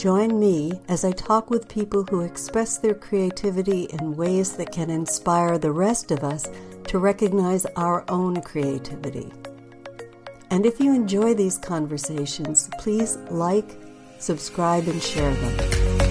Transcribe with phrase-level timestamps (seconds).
[0.00, 4.88] Join me as I talk with people who express their creativity in ways that can
[4.88, 6.48] inspire the rest of us
[6.84, 9.30] to recognize our own creativity.
[10.48, 13.76] And if you enjoy these conversations, please like,
[14.18, 16.08] subscribe, and share them.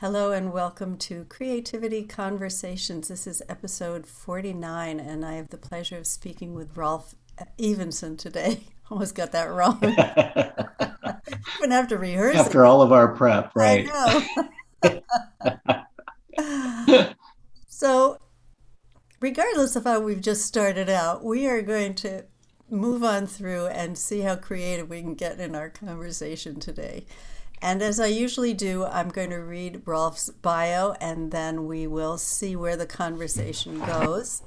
[0.00, 3.06] Hello, and welcome to Creativity Conversations.
[3.06, 7.14] This is episode 49, and I have the pleasure of speaking with Rolf
[7.56, 8.62] Evenson today.
[8.90, 9.78] Almost got that wrong.
[11.58, 12.66] Even have to rehearse after it.
[12.66, 13.88] all of our prep, right?
[17.68, 18.18] so,
[19.20, 22.24] regardless of how we've just started out, we are going to
[22.68, 27.04] move on through and see how creative we can get in our conversation today.
[27.60, 32.18] And as I usually do, I'm going to read Rolf's bio and then we will
[32.18, 34.42] see where the conversation goes.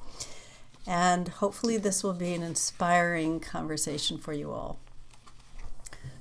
[0.88, 4.80] And hopefully, this will be an inspiring conversation for you all.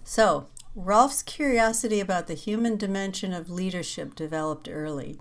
[0.05, 5.19] So, Rolf's curiosity about the human dimension of leadership developed early.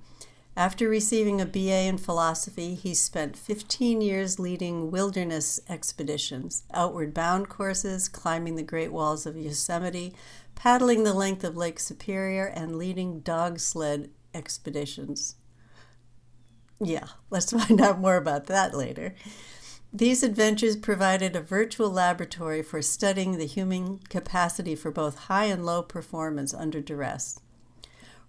[0.55, 7.49] After receiving a BA in philosophy, he spent 15 years leading wilderness expeditions, outward bound
[7.49, 10.13] courses, climbing the Great Walls of Yosemite,
[10.53, 15.35] paddling the length of Lake Superior, and leading dog sled expeditions.
[16.83, 19.15] Yeah, let's find out more about that later.
[19.95, 25.65] These adventures provided a virtual laboratory for studying the human capacity for both high and
[25.65, 27.39] low performance under duress.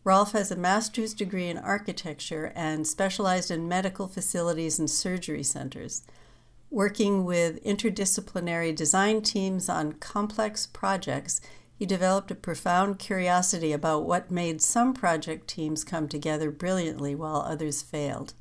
[0.05, 6.03] Rolf has a master's degree in architecture and specialized in medical facilities and surgery centers.
[6.71, 11.41] Working with interdisciplinary design teams on complex projects,
[11.75, 17.37] he developed a profound curiosity about what made some project teams come together brilliantly while
[17.37, 18.35] others failed.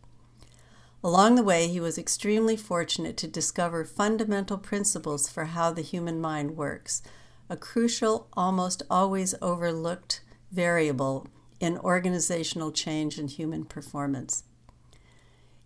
[1.04, 6.22] Along the way, he was extremely fortunate to discover fundamental principles for how the human
[6.22, 7.02] mind works,
[7.50, 11.28] a crucial, almost always overlooked variable
[11.60, 14.44] in organizational change and human performance.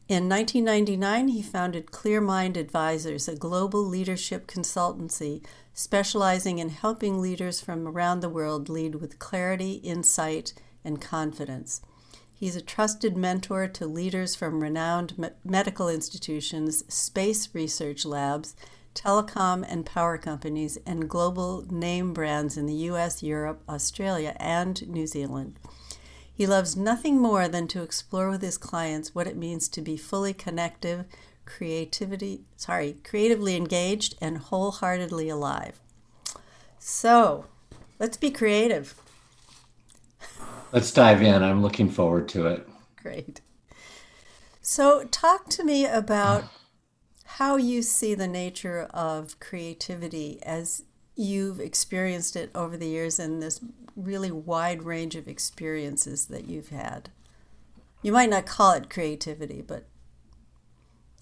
[0.07, 7.61] In 1999, he founded Clear Mind Advisors, a global leadership consultancy specializing in helping leaders
[7.61, 11.81] from around the world lead with clarity, insight, and confidence.
[12.39, 18.55] He's a trusted mentor to leaders from renowned me- medical institutions, space research labs,
[18.93, 25.07] telecom and power companies, and global name brands in the US, Europe, Australia, and New
[25.07, 25.59] Zealand.
[26.31, 29.97] He loves nothing more than to explore with his clients what it means to be
[29.97, 31.05] fully connective,
[31.45, 35.79] creativity, sorry, creatively engaged and wholeheartedly alive.
[36.77, 37.45] So,
[37.97, 38.93] let's be creative.
[40.71, 41.43] Let's dive in.
[41.43, 42.67] I'm looking forward to it.
[43.01, 43.41] Great.
[44.61, 46.45] So, talk to me about
[47.23, 50.83] how you see the nature of creativity as
[51.15, 53.61] you've experienced it over the years in this
[53.95, 57.09] really wide range of experiences that you've had.
[58.01, 59.85] You might not call it creativity, but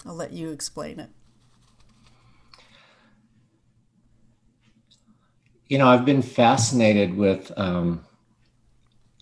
[0.05, 1.09] I'll let you explain it.
[5.67, 8.03] You know, I've been fascinated with um,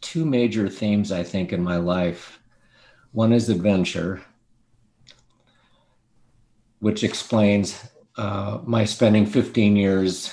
[0.03, 2.39] two major themes, I think, in my life.
[3.13, 4.21] One is adventure,
[6.79, 10.31] which explains uh, my spending 15 years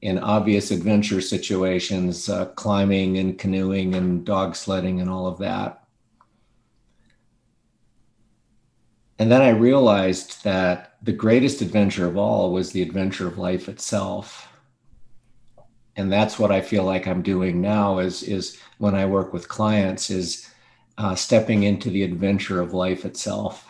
[0.00, 5.84] in obvious adventure situations, uh, climbing and canoeing and dog sledding and all of that.
[9.18, 13.68] And then I realized that the greatest adventure of all was the adventure of life
[13.68, 14.48] itself
[15.96, 19.48] and that's what I feel like I'm doing now is is when I work with
[19.48, 20.48] clients is
[20.98, 23.66] uh, stepping into the adventure of life itself.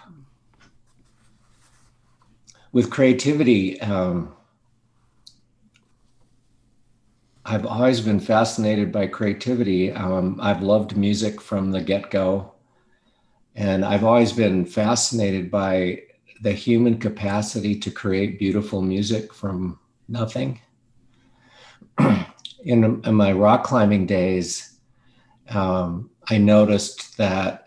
[2.73, 4.35] With creativity, um,
[7.45, 9.93] I've always been fascinated by creativity.
[9.93, 12.53] Um, I've loved music from the get go,
[13.55, 16.03] and I've always been fascinated by
[16.43, 19.79] the human capacity to create beautiful music from
[20.09, 20.61] nothing
[22.65, 24.79] in, in, my rock climbing days,
[25.51, 27.65] um, I noticed that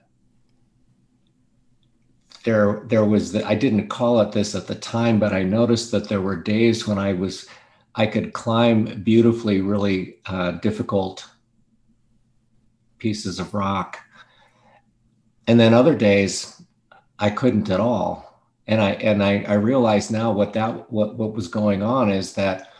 [2.43, 5.91] there there was the, I didn't call it this at the time, but I noticed
[5.91, 7.47] that there were days when I was
[7.95, 11.25] I could climb beautifully, really uh, difficult
[12.99, 13.99] pieces of rock,
[15.47, 16.61] and then other days
[17.19, 18.41] I couldn't at all.
[18.67, 22.33] And I and I, I realize now what that what what was going on is
[22.33, 22.73] that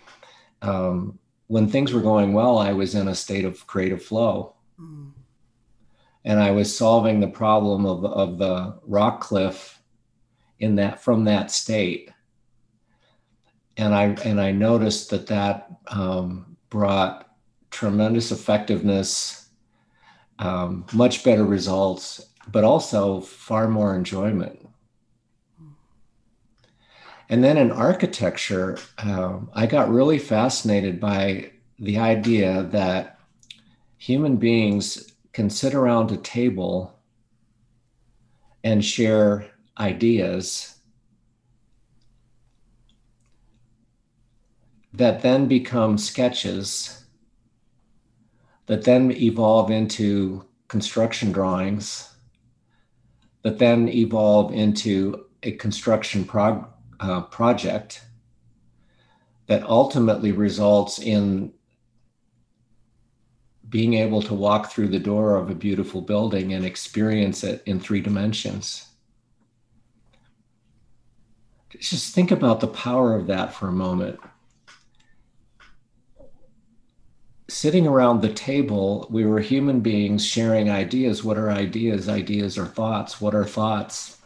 [0.61, 4.55] um, when things were going well, I was in a state of creative flow.
[4.79, 5.11] Mm.
[6.25, 9.81] And I was solving the problem of, of the rock cliff
[10.59, 12.11] in that from that state.
[13.77, 17.29] and I and I noticed that that um, brought
[17.69, 19.49] tremendous effectiveness,
[20.39, 24.66] um, much better results, but also far more enjoyment.
[27.29, 33.19] And then in architecture, um, I got really fascinated by the idea that
[33.97, 36.97] human beings can sit around a table
[38.63, 39.47] and share
[39.77, 40.75] ideas
[44.93, 47.05] that then become sketches
[48.65, 52.15] that then evolve into construction drawings
[53.43, 56.67] that then evolve into a construction prog-
[56.99, 58.03] uh, project
[59.47, 61.53] that ultimately results in
[63.69, 67.79] being able to walk through the door of a beautiful building and experience it in
[67.79, 68.85] three dimensions.
[71.79, 74.19] Just think about the power of that for a moment.
[77.49, 81.23] Sitting around the table, we were human beings sharing ideas.
[81.23, 82.09] What are ideas?
[82.09, 83.21] Ideas are thoughts.
[83.21, 84.17] What are thoughts?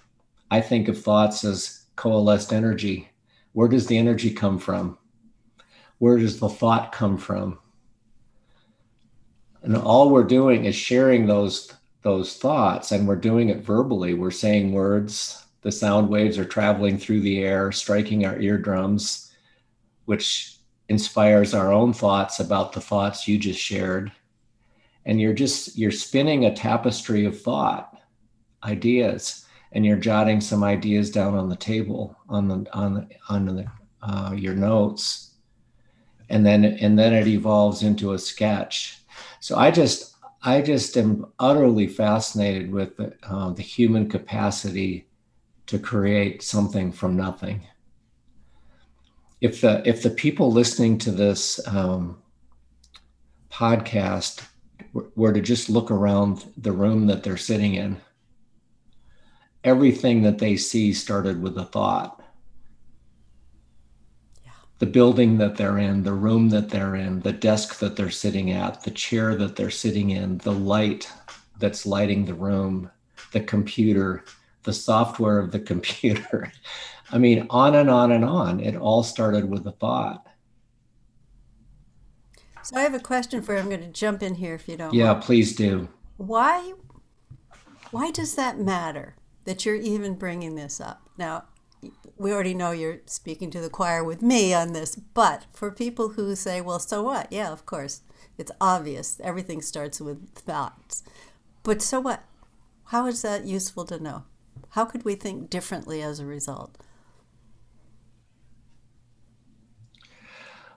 [0.50, 3.07] I think of thoughts as coalesced energy.
[3.53, 4.98] Where does the energy come from?
[6.00, 7.59] Where does the thought come from?
[9.62, 11.71] And all we're doing is sharing those
[12.01, 14.15] those thoughts and we're doing it verbally.
[14.15, 15.45] We're saying words.
[15.62, 19.31] The sound waves are traveling through the air, striking our eardrums,
[20.06, 20.57] which
[20.89, 24.12] inspires our own thoughts about the thoughts you just shared.
[25.06, 27.95] And you're just you're spinning a tapestry of thought,
[28.63, 29.40] ideas,
[29.73, 33.65] and you're jotting some ideas down on the table on the on the on the
[34.01, 35.35] uh, your notes,
[36.29, 39.01] and then and then it evolves into a sketch
[39.39, 45.07] so I just I just am utterly fascinated with the, uh, the human capacity
[45.68, 47.68] to create something from nothing.
[49.41, 52.21] If the if the people listening to this um,
[53.51, 54.44] podcast
[54.94, 58.00] were to just look around the room that they're sitting in,
[59.63, 62.21] everything that they see started with a thought
[64.81, 68.49] the building that they're in, the room that they're in, the desk that they're sitting
[68.49, 71.07] at, the chair that they're sitting in, the light
[71.59, 72.89] that's lighting the room,
[73.31, 74.25] the computer,
[74.63, 76.51] the software of the computer.
[77.11, 78.59] I mean, on and on and on.
[78.59, 80.25] It all started with a thought.
[82.63, 83.59] So I have a question for you.
[83.59, 84.95] I'm going to jump in here if you don't.
[84.95, 85.21] Yeah, mind.
[85.21, 85.89] please do.
[86.17, 86.73] Why
[87.91, 89.15] why does that matter
[89.45, 91.01] that you're even bringing this up?
[91.17, 91.45] Now,
[92.17, 96.09] we already know you're speaking to the choir with me on this, but for people
[96.09, 97.31] who say, well, so what?
[97.31, 98.01] Yeah, of course.
[98.38, 99.19] It's obvious.
[99.23, 101.03] Everything starts with thoughts.
[101.63, 102.23] But so what?
[102.85, 104.23] How is that useful to know?
[104.69, 106.77] How could we think differently as a result?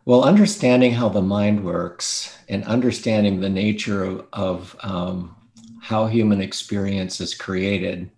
[0.06, 5.34] Well, understanding how the mind works and understanding the nature of, of um,
[5.80, 8.10] how human experience is created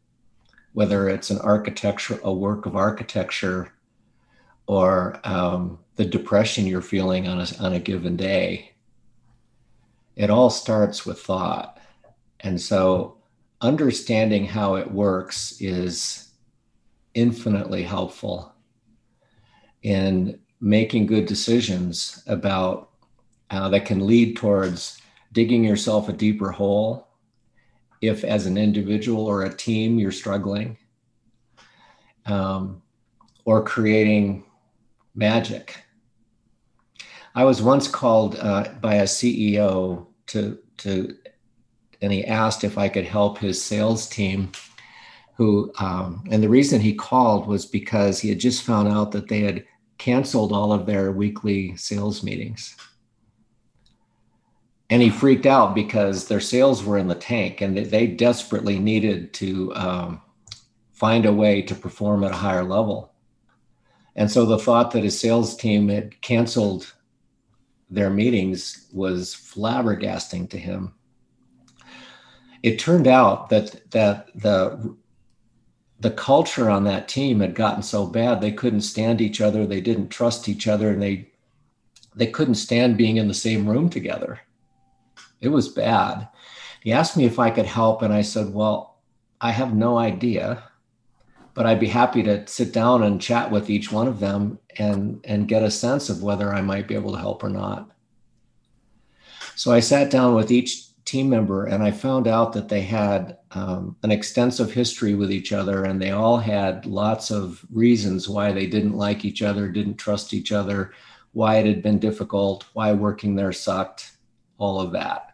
[0.77, 3.73] whether it's an architecture, a work of architecture,
[4.67, 8.73] or um, the depression you're feeling on a, on a given day.
[10.17, 11.79] It all starts with thought.
[12.41, 13.17] And so
[13.63, 16.29] understanding how it works is
[17.15, 18.53] infinitely helpful
[19.83, 22.91] in making good decisions about
[23.49, 25.01] uh, that can lead towards
[25.33, 27.06] digging yourself a deeper hole
[28.09, 30.77] if as an individual or a team you're struggling
[32.27, 32.83] um,
[33.45, 34.45] or creating
[35.15, 35.83] magic.
[37.35, 41.15] I was once called uh, by a ceo to to
[42.03, 44.51] and he asked if i could help his sales team
[45.37, 49.29] who um, and the reason he called was because he had just found out that
[49.29, 49.65] they had
[49.99, 52.77] canceled all of their weekly sales meetings
[54.89, 59.33] and he freaked out because their sales were in the tank and they, desperately needed
[59.35, 60.23] to um,
[60.93, 63.13] find a way to perform at a higher level.
[64.15, 66.95] And so the thought that his sales team had canceled
[67.91, 70.95] their meetings was flabbergasting to him.
[72.63, 74.97] It turned out that that the
[76.01, 79.81] the culture on that team had gotten so bad they couldn't stand each other, they
[79.81, 81.31] didn't trust each other, and they
[82.17, 84.41] they couldn't stand being in the same room together
[85.41, 86.29] it was bad.
[86.83, 88.99] He asked me if I could help, and I said, Well,
[89.41, 90.63] I have no idea,
[91.55, 95.21] but I'd be happy to sit down and chat with each one of them and,
[95.25, 97.91] and get a sense of whether I might be able to help or not.
[99.55, 103.39] So I sat down with each team member, and I found out that they had
[103.53, 108.53] um, an extensive history with each other, and they all had lots of reasons why
[108.53, 110.93] they didn't like each other, didn't trust each other,
[111.33, 114.13] why it had been difficult, why working there sucked,
[114.59, 115.26] all of that.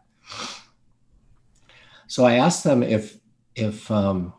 [2.13, 3.17] So I asked them if
[3.55, 4.35] if um,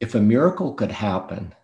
[0.00, 1.54] if a miracle could happen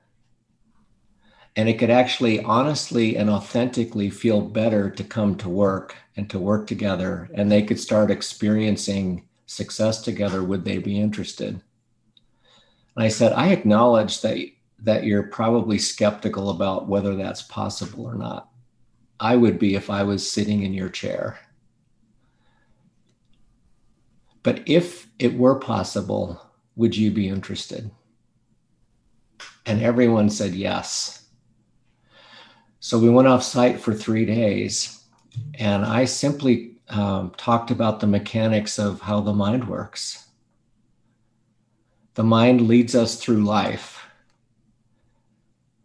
[1.56, 6.38] and it could actually honestly and authentically feel better to come to work and to
[6.38, 11.60] work together and they could start experiencing success together would they be interested?
[12.94, 14.38] And i said i acknowledge that
[14.78, 18.48] that you're probably skeptical about whether that's possible or not.
[19.18, 21.40] I would be if i was sitting in your chair
[24.46, 26.40] but if it were possible
[26.76, 27.90] would you be interested
[29.66, 31.16] and everyone said yes
[32.86, 35.04] so we went off site for three days,
[35.54, 40.28] and I simply um, talked about the mechanics of how the mind works.
[42.14, 44.06] The mind leads us through life,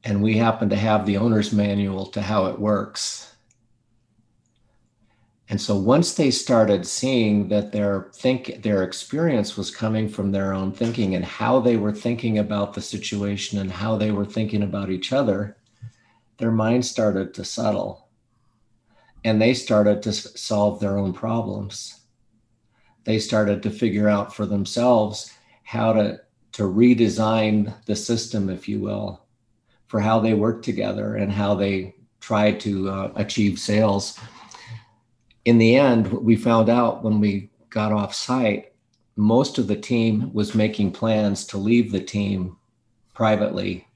[0.04, 3.31] and we happen to have the owner's manual to how it works.
[5.52, 10.54] And so once they started seeing that their think their experience was coming from their
[10.54, 14.64] own thinking and how they were thinking about the situation and how they were thinking
[14.64, 15.58] about each other,
[16.38, 18.08] their minds started to settle
[19.26, 22.00] and they started to solve their own problems.
[23.04, 26.22] They started to figure out for themselves how to,
[26.54, 29.26] to redesign the system, if you will,
[29.88, 34.18] for how they work together and how they try to uh, achieve sales.
[35.46, 38.74] In the end, we found out when we got off site,
[39.16, 42.58] most of the team was making plans to leave the team
[43.14, 43.88] privately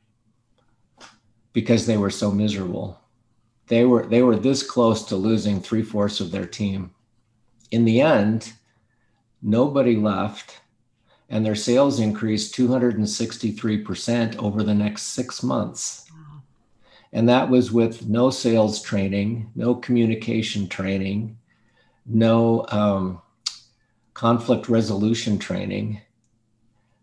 [1.53, 2.99] because they were so miserable.
[3.67, 6.91] They were they were this close to losing three fourths of their team.
[7.71, 8.53] In the end,
[9.41, 10.61] nobody left,
[11.29, 16.04] and their sales increased 263% over the next six months.
[17.15, 21.37] And that was with no sales training, no communication training,
[22.05, 23.21] no um,
[24.13, 26.01] conflict resolution training.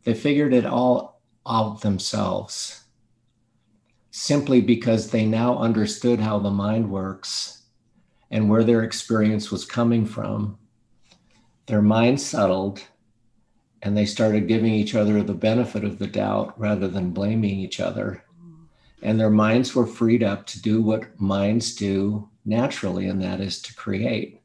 [0.04, 2.84] They figured it all out themselves
[4.10, 7.62] simply because they now understood how the mind works
[8.30, 10.58] and where their experience was coming from.
[11.68, 12.82] Their mind settled
[13.80, 17.80] and they started giving each other the benefit of the doubt rather than blaming each
[17.80, 18.22] other.
[19.02, 23.60] And their minds were freed up to do what minds do naturally, and that is
[23.62, 24.40] to create.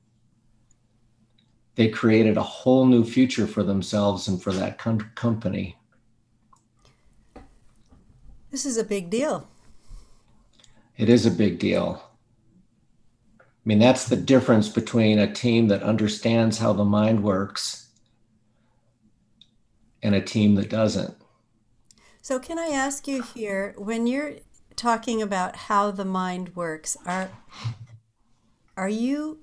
[1.75, 5.77] They created a whole new future for themselves and for that com- company.
[8.49, 9.47] This is a big deal
[10.97, 12.01] it is a big deal.
[13.39, 17.89] I mean, that's the difference between a team that understands how the mind works
[20.01, 21.15] and a team that doesn't.
[22.21, 24.35] So, can I ask you here when you're
[24.77, 27.29] talking about how the mind works, are
[28.77, 29.39] are you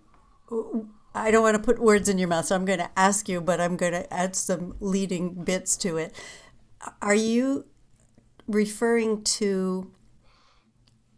[1.15, 3.41] I don't want to put words in your mouth, so I'm going to ask you,
[3.41, 6.15] but I'm going to add some leading bits to it.
[7.01, 7.67] Are you
[8.49, 9.93] referring to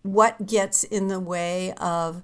[0.03, 2.23] what gets in the way of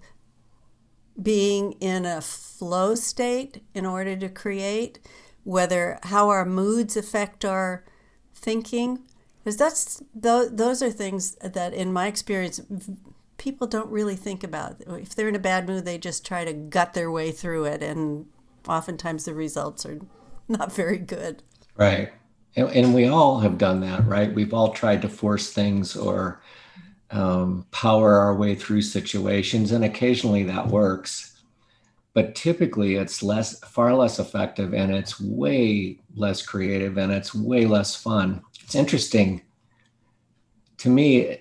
[1.20, 4.98] being in a flow state in order to create,
[5.44, 7.84] whether how our moods affect our
[8.34, 9.02] thinking,
[9.42, 12.60] because that's those are things that, in my experience,
[13.38, 14.76] people don't really think about.
[14.86, 17.82] If they're in a bad mood, they just try to gut their way through it,
[17.82, 18.26] and
[18.68, 20.00] oftentimes the results are
[20.48, 21.42] not very good.
[21.76, 22.12] Right,
[22.54, 24.32] and, and we all have done that, right?
[24.32, 26.40] We've all tried to force things or
[27.10, 31.30] um, power our way through situations, and occasionally that works.
[32.14, 37.64] But typically, it's less, far less effective, and it's way less creative, and it's way
[37.64, 38.42] less fun.
[38.62, 39.42] It's interesting
[40.78, 41.38] to me.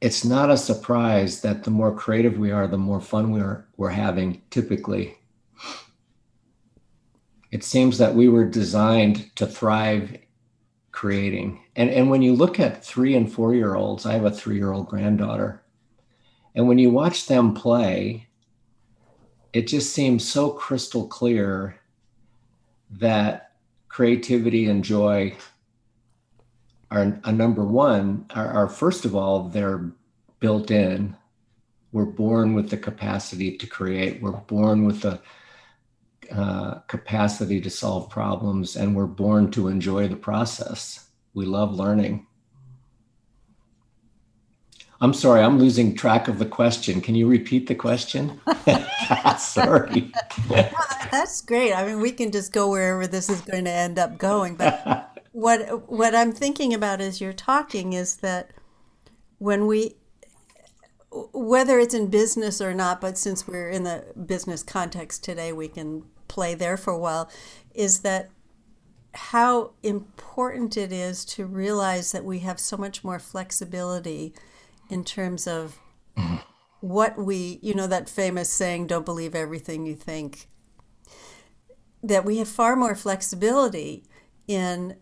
[0.00, 3.90] It's not a surprise that the more creative we are, the more fun we're we're
[3.90, 4.42] having.
[4.50, 5.16] Typically,
[7.50, 10.16] it seems that we were designed to thrive
[10.92, 11.60] creating.
[11.76, 14.56] And, and when you look at three and four year olds, I have a three
[14.56, 15.62] year old granddaughter.
[16.54, 18.28] And when you watch them play,
[19.52, 21.80] it just seems so crystal clear
[22.90, 23.52] that
[23.88, 25.36] creativity and joy
[26.90, 29.90] are a number one are, are first of all they're
[30.40, 31.16] built in
[31.92, 35.20] we're born with the capacity to create we're born with the
[36.32, 41.08] uh, capacity to solve problems, and we're born to enjoy the process.
[41.34, 42.26] We love learning.
[45.00, 47.00] I'm sorry, I'm losing track of the question.
[47.00, 48.40] Can you repeat the question?
[49.38, 50.12] sorry.
[51.10, 51.72] That's great.
[51.72, 54.54] I mean, we can just go wherever this is going to end up going.
[54.54, 58.50] But what what I'm thinking about as you're talking is that
[59.38, 59.96] when we
[61.10, 65.66] whether it's in business or not, but since we're in the business context today, we
[65.66, 67.28] can play there for a while,
[67.74, 68.30] is that
[69.14, 74.32] how important it is to realize that we have so much more flexibility
[74.88, 75.80] in terms of
[76.80, 80.48] what we, you know, that famous saying, don't believe everything you think,
[82.02, 84.04] that we have far more flexibility
[84.46, 84.96] in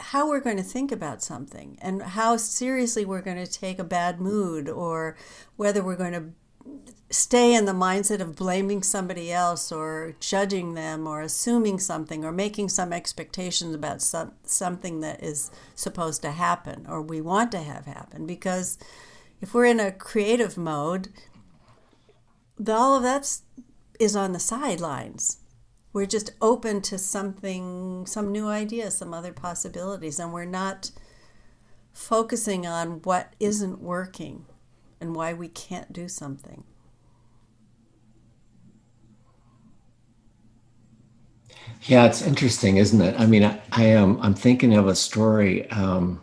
[0.00, 3.84] how we're going to think about something and how seriously we're going to take a
[3.84, 5.16] bad mood or
[5.56, 6.30] whether we're going to
[7.10, 12.32] stay in the mindset of blaming somebody else or judging them or assuming something or
[12.32, 17.60] making some expectations about some, something that is supposed to happen or we want to
[17.60, 18.26] have happen.
[18.26, 18.78] Because
[19.40, 21.08] if we're in a creative mode
[22.58, 23.40] the, all of that
[24.00, 25.38] is on the sidelines
[25.92, 30.90] we're just open to something some new ideas some other possibilities and we're not
[31.92, 34.46] focusing on what isn't working
[35.00, 36.64] and why we can't do something
[41.82, 43.18] Yeah, it's interesting, isn't it?
[43.18, 44.20] I mean, I, I am.
[44.20, 46.22] I'm thinking of a story um,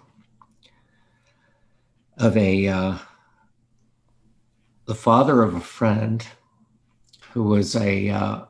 [2.17, 2.97] of a uh,
[4.85, 6.25] the father of a friend
[7.31, 8.45] who was a uh,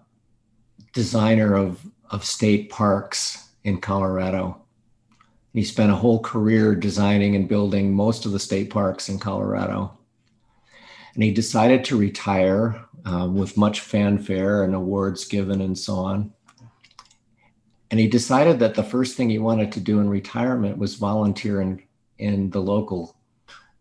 [0.96, 4.60] designer of of state parks in Colorado.
[5.54, 9.98] He spent a whole career designing and building most of the state parks in Colorado.
[11.14, 16.34] And he decided to retire um, with much fanfare and awards given and so on
[17.92, 21.62] and he decided that the first thing he wanted to do in retirement was volunteer
[21.62, 21.82] in,
[22.18, 23.16] in the local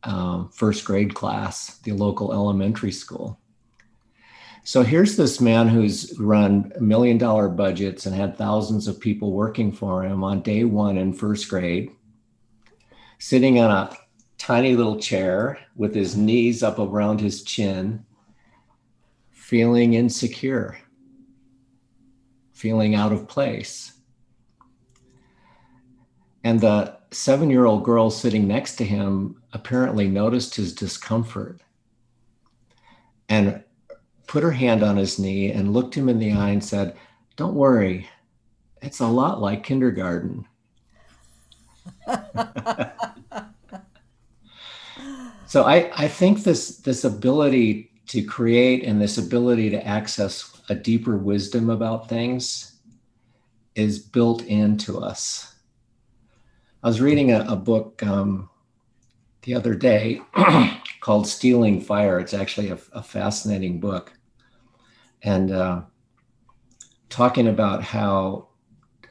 [0.02, 3.40] um, first grade class, the local elementary school.
[4.66, 9.70] So here's this man who's run million dollar budgets and had thousands of people working
[9.70, 11.90] for him on day one in first grade,
[13.18, 13.94] sitting on a
[14.38, 18.06] tiny little chair with his knees up around his chin,
[19.30, 20.78] feeling insecure,
[22.54, 23.92] feeling out of place.
[26.42, 31.60] And the seven year old girl sitting next to him apparently noticed his discomfort
[33.28, 33.63] and
[34.26, 36.96] put her hand on his knee and looked him in the eye and said,
[37.36, 38.08] Don't worry,
[38.82, 40.46] it's a lot like kindergarten.
[45.46, 50.74] so I, I think this this ability to create and this ability to access a
[50.74, 52.76] deeper wisdom about things
[53.74, 55.54] is built into us
[56.84, 58.50] I was reading a, a book um,
[59.44, 60.20] the other day
[61.00, 62.18] called Stealing Fire.
[62.18, 64.12] It's actually a, a fascinating book.
[65.22, 65.82] And uh,
[67.08, 68.48] talking about how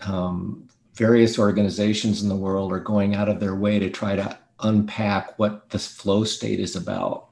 [0.01, 4.37] um, various organizations in the world are going out of their way to try to
[4.59, 7.29] unpack what this flow state is about.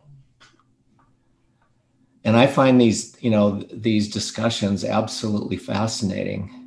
[2.24, 6.62] And I find these, you know, these discussions absolutely fascinating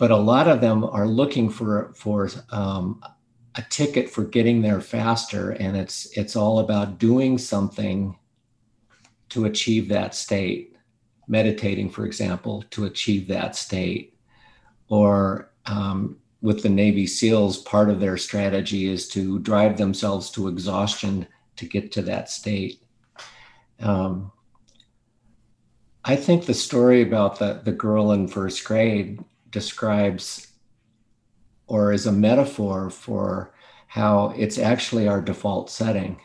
[0.00, 3.02] but a lot of them are looking for for um,
[3.56, 8.16] a ticket for getting there faster, and it's it's all about doing something
[9.30, 10.76] to achieve that state.
[11.26, 14.16] Meditating, for example, to achieve that state,
[14.88, 20.48] or um, with the Navy SEALs, part of their strategy is to drive themselves to
[20.48, 22.82] exhaustion to get to that state.
[23.78, 24.32] Um,
[26.04, 30.49] I think the story about the, the girl in first grade describes
[31.70, 33.54] or is a metaphor for
[33.86, 36.20] how it's actually our default setting.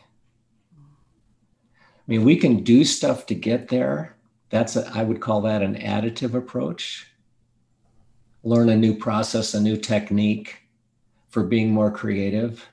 [0.76, 4.16] I mean, we can do stuff to get there.
[4.50, 7.06] That's a, I would call that an additive approach.
[8.42, 10.62] Learn a new process, a new technique
[11.28, 12.66] for being more creative.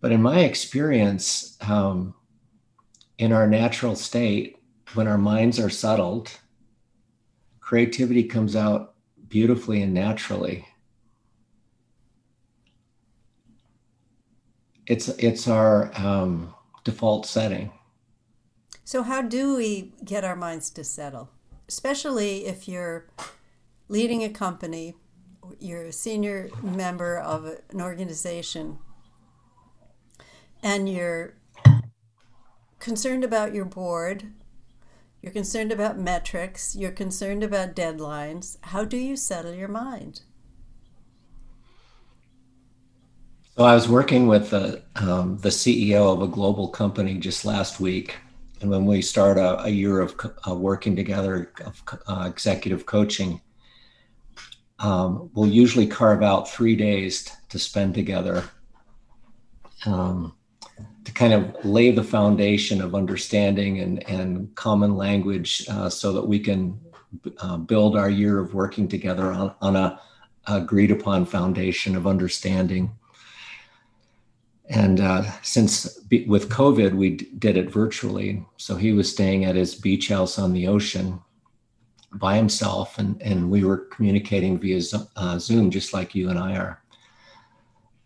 [0.00, 2.14] But in my experience, um,
[3.18, 4.56] in our natural state,
[4.94, 6.32] when our minds are settled,
[7.60, 8.94] creativity comes out
[9.28, 10.67] beautifully and naturally.
[14.88, 17.70] It's it's our um, default setting.
[18.84, 21.30] So how do we get our minds to settle,
[21.68, 23.06] especially if you're
[23.88, 24.94] leading a company,
[25.60, 28.78] you're a senior member of an organization,
[30.62, 31.34] and you're
[32.80, 34.32] concerned about your board
[35.20, 36.76] you're concerned about metrics.
[36.76, 38.56] You're concerned about deadlines.
[38.62, 40.22] How do you settle your mind?
[43.58, 47.80] So I was working with the, um, the CEO of a global company just last
[47.80, 48.14] week.
[48.60, 50.14] And when we start a, a year of
[50.48, 53.40] uh, working together, of uh, executive coaching,
[54.78, 58.44] um, we'll usually carve out three days t- to spend together
[59.86, 60.36] um,
[61.02, 66.24] to kind of lay the foundation of understanding and, and common language uh, so that
[66.24, 66.78] we can
[67.38, 70.00] uh, build our year of working together on, on a
[70.46, 72.92] agreed upon foundation of understanding.
[74.68, 78.44] And uh, since with COVID, we d- did it virtually.
[78.58, 81.20] So he was staying at his beach house on the ocean
[82.12, 84.80] by himself, and, and we were communicating via
[85.16, 86.82] uh, Zoom, just like you and I are.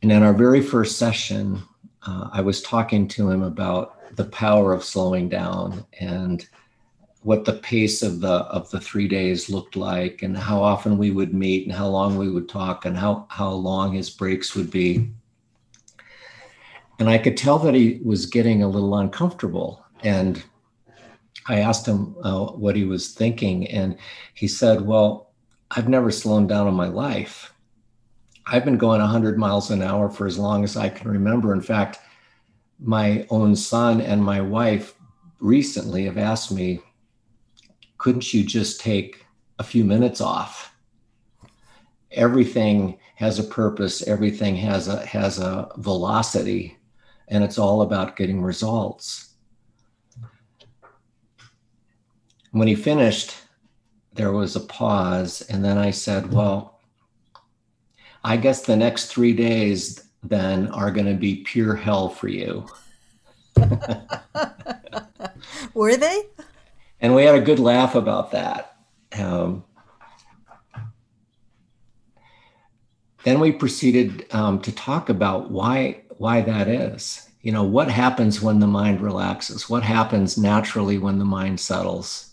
[0.03, 1.63] And in our very first session,
[2.07, 6.47] uh, I was talking to him about the power of slowing down and
[7.23, 11.13] what the pace of the of the three days looked like and how often we
[11.13, 14.71] would meet and how long we would talk and how how long his breaks would
[14.71, 15.09] be
[16.99, 19.85] and i could tell that he was getting a little uncomfortable.
[20.03, 20.43] And
[21.49, 23.69] i asked him uh, what he was thinking.
[23.69, 23.97] And
[24.35, 25.33] he said well
[25.73, 27.53] i've never slowed down in my life.
[28.47, 31.53] I've been going 100 miles an hour for as long as i can remember.
[31.53, 31.99] In fact
[32.81, 34.95] my own son and my wife
[35.39, 36.81] recently have asked me
[38.03, 39.25] couldn't you just take
[39.61, 40.75] a few minutes off?
[42.11, 46.77] Everything has a purpose, everything has a has a velocity,
[47.33, 49.31] and it's all about getting results.
[52.51, 53.35] When he finished,
[54.13, 56.79] there was a pause, and then I said, Well,
[58.23, 62.67] I guess the next three days then are going to be pure hell for you.
[65.75, 66.25] Were they?
[67.01, 68.77] and we had a good laugh about that.
[69.19, 69.65] Um,
[73.25, 77.29] then we proceeded um, to talk about why why that is.
[77.43, 79.69] You know, what happens when the mind relaxes?
[79.69, 82.33] What happens naturally when the mind settles?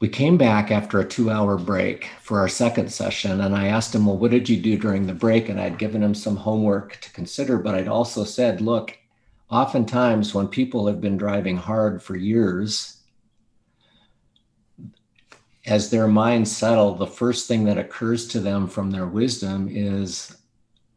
[0.00, 3.94] We came back after a two hour break for our second session, and I asked
[3.94, 5.48] him, Well, what did you do during the break?
[5.48, 8.98] And I'd given him some homework to consider, but I'd also said, Look,
[9.48, 13.02] oftentimes when people have been driving hard for years,
[15.66, 20.36] as their minds settle, the first thing that occurs to them from their wisdom is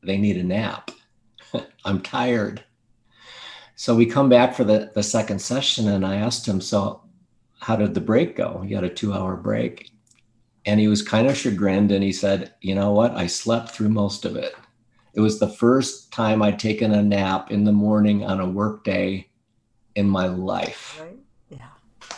[0.05, 0.91] they need a nap.
[1.85, 2.63] I'm tired.
[3.75, 7.01] So we come back for the, the second session, and I asked him, So,
[7.59, 8.61] how did the break go?
[8.61, 9.91] He had a two hour break.
[10.65, 13.11] And he was kind of chagrined and he said, You know what?
[13.11, 14.53] I slept through most of it.
[15.13, 18.83] It was the first time I'd taken a nap in the morning on a work
[18.83, 19.29] day
[19.95, 21.01] in my life.
[21.01, 21.17] Right.
[21.49, 22.17] Yeah.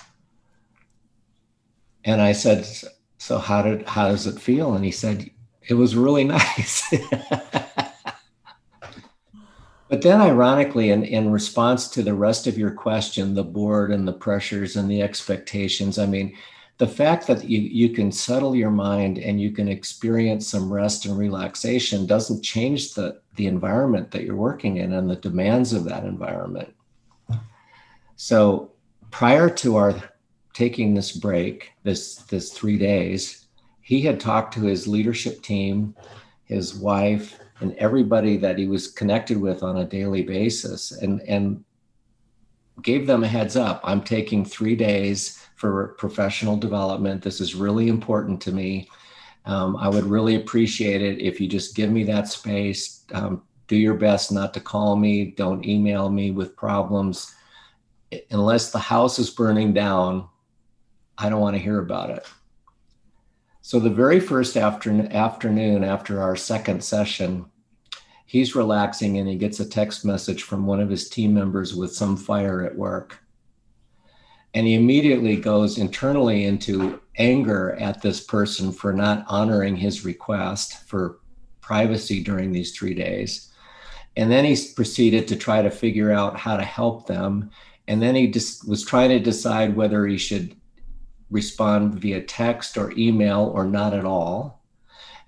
[2.04, 2.67] And I said,
[3.19, 5.30] "So how did how does it feel?" And he said,
[5.67, 6.91] "It was really nice."
[9.89, 14.08] But then ironically in, in response to the rest of your question the board and
[14.08, 16.36] the pressures and the expectations i mean
[16.78, 21.06] the fact that you, you can settle your mind and you can experience some rest
[21.06, 25.84] and relaxation doesn't change the, the environment that you're working in and the demands of
[25.86, 26.73] that environment.
[28.15, 28.71] So
[29.10, 29.95] prior to our
[30.54, 33.45] taking this break, this this three days,
[33.82, 35.95] he had talked to his leadership team,
[36.45, 41.63] his wife, and everybody that he was connected with on a daily basis, and and
[42.82, 43.82] gave them a heads up.
[43.84, 47.24] I'm taking three days for professional development.
[47.24, 48.88] This is really important to me.
[49.46, 53.06] Um, I would really appreciate it if you just give me that space.
[53.13, 55.32] Um, do your best not to call me.
[55.32, 57.34] Don't email me with problems.
[58.32, 60.28] Unless the house is burning down,
[61.17, 62.26] I don't want to hear about it.
[63.68, 67.48] So, the very first afternoon, after our second session,
[68.26, 71.94] he's relaxing and he gets a text message from one of his team members with
[71.94, 73.20] some fire at work.
[74.54, 80.88] And he immediately goes internally into anger at this person for not honoring his request
[80.88, 81.20] for
[81.60, 83.52] privacy during these three days.
[84.16, 87.52] And then he proceeded to try to figure out how to help them.
[87.90, 90.56] And then he just was trying to decide whether he should
[91.30, 94.58] respond via text or email or not at all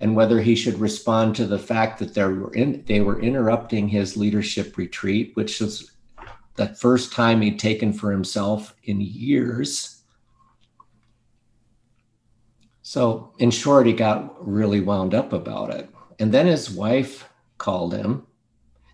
[0.00, 3.88] and whether he should respond to the fact that they were in, they were interrupting
[3.88, 5.92] his leadership retreat, which was
[6.56, 10.02] the first time he'd taken for himself in years.
[12.82, 15.88] So, in short, he got really wound up about it.
[16.18, 18.26] And then his wife called him.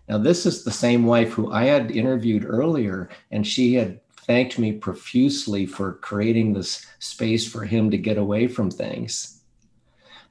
[0.09, 4.59] Now, this is the same wife who I had interviewed earlier, and she had thanked
[4.59, 9.41] me profusely for creating this space for him to get away from things.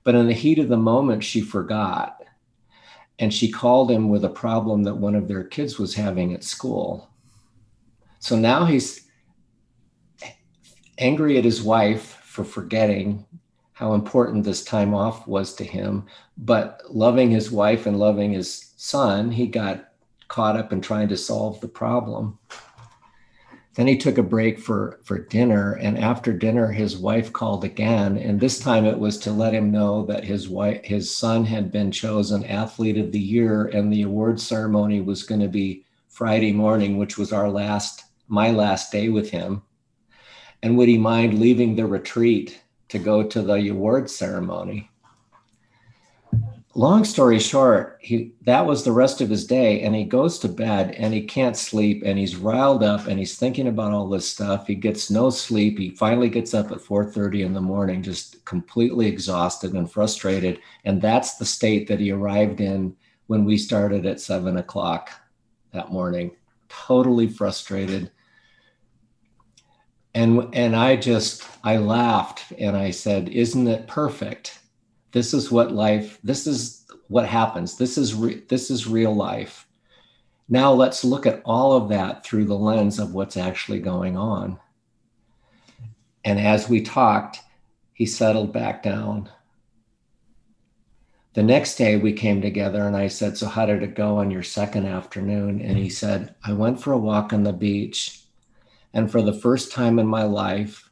[0.04, 2.22] But in the heat of the moment, she forgot.
[3.18, 6.44] and she called him with a problem that one of their kids was having at
[6.44, 7.10] school.
[8.18, 9.06] So now he's
[10.98, 13.24] angry at his wife for forgetting
[13.72, 16.06] how important this time off was to him,
[16.38, 19.88] but loving his wife and loving his son, he got
[20.28, 22.38] caught up in trying to solve the problem.
[23.76, 25.74] Then he took a break for, for dinner.
[25.74, 28.16] And after dinner, his wife called again.
[28.16, 31.70] And this time it was to let him know that his wife, his son had
[31.70, 33.66] been chosen athlete of the year.
[33.66, 38.50] And the award ceremony was going to be Friday morning, which was our last, my
[38.50, 39.62] last day with him.
[40.62, 44.90] And would he mind leaving the retreat to go to the award ceremony?
[46.76, 50.48] Long story short, he that was the rest of his day, and he goes to
[50.48, 54.30] bed and he can't sleep, and he's riled up and he's thinking about all this
[54.30, 54.66] stuff.
[54.66, 55.78] He gets no sleep.
[55.78, 60.60] He finally gets up at 4:30 in the morning, just completely exhausted and frustrated.
[60.84, 62.94] And that's the state that he arrived in
[63.26, 65.10] when we started at seven o'clock
[65.72, 66.32] that morning,
[66.68, 68.10] totally frustrated.
[70.14, 74.60] And and I just I laughed and I said, "Isn't it perfect?"
[75.16, 77.78] This is what life this is what happens.
[77.78, 79.66] This is re- this is real life.
[80.46, 84.58] Now let's look at all of that through the lens of what's actually going on.
[86.22, 87.40] And as we talked
[87.94, 89.30] he settled back down.
[91.32, 94.30] The next day we came together and i said so how did it go on
[94.30, 95.62] your second afternoon?
[95.62, 98.20] And he said i went for a walk on the beach.
[98.92, 100.85] And for the first time in my life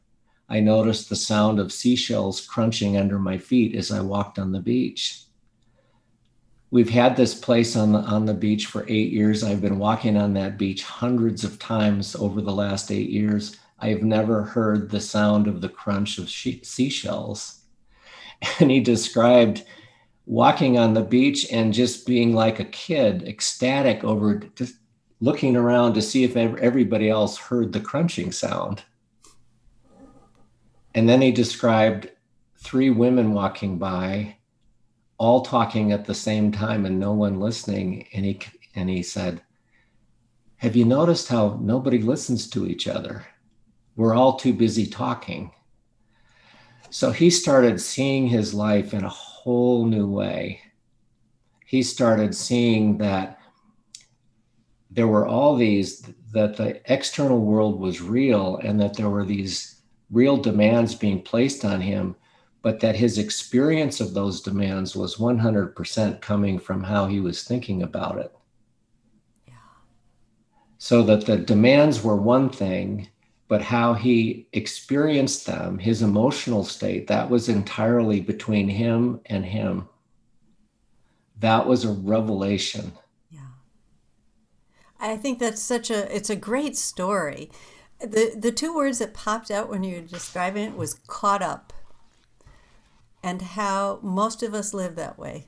[0.48, 4.60] I noticed the sound of seashells crunching under my feet as I walked on the
[4.60, 5.22] beach.
[6.70, 9.44] We've had this place on the, on the beach for eight years.
[9.44, 13.56] I've been walking on that beach hundreds of times over the last eight years.
[13.78, 17.60] I've never heard the sound of the crunch of she- seashells.
[18.60, 19.64] And he described
[20.26, 24.74] walking on the beach and just being like a kid, ecstatic over just
[25.20, 28.82] looking around to see if everybody else heard the crunching sound.
[30.94, 32.10] And then he described
[32.56, 34.36] three women walking by,
[35.18, 38.06] all talking at the same time and no one listening.
[38.14, 38.40] And he,
[38.74, 39.42] and he said,
[40.56, 43.26] Have you noticed how nobody listens to each other?
[43.96, 45.52] We're all too busy talking.
[46.90, 50.60] So he started seeing his life in a whole new way.
[51.66, 53.38] He started seeing that
[54.90, 56.02] there were all these,
[56.32, 59.73] that the external world was real and that there were these
[60.14, 62.14] real demands being placed on him,
[62.62, 67.82] but that his experience of those demands was 100% coming from how he was thinking
[67.82, 68.34] about it.
[69.46, 69.54] Yeah.
[70.78, 73.08] So that the demands were one thing,
[73.48, 79.88] but how he experienced them, his emotional state, that was entirely between him and him.
[81.40, 82.92] That was a revelation.
[83.30, 83.40] Yeah.
[84.98, 87.50] I think that's such a it's a great story
[88.06, 91.72] the the two words that popped out when you were describing it was caught up
[93.22, 95.46] and how most of us live that way.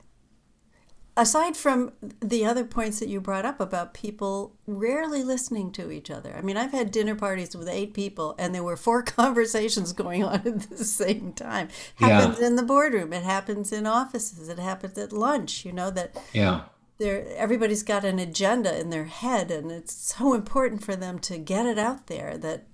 [1.15, 6.11] Aside from the other points that you brought up about people rarely listening to each
[6.11, 6.35] other.
[6.35, 10.23] I mean i've had dinner parties with eight people and there were four conversations going
[10.23, 11.69] on at the same time.
[11.99, 12.47] It happens yeah.
[12.47, 13.13] in the boardroom.
[13.13, 14.49] It happens in offices.
[14.49, 16.63] It happens at lunch you know that yeah
[16.97, 21.37] they're everybody's got an agenda in their head and it's so important for them to
[21.37, 22.65] get it out there that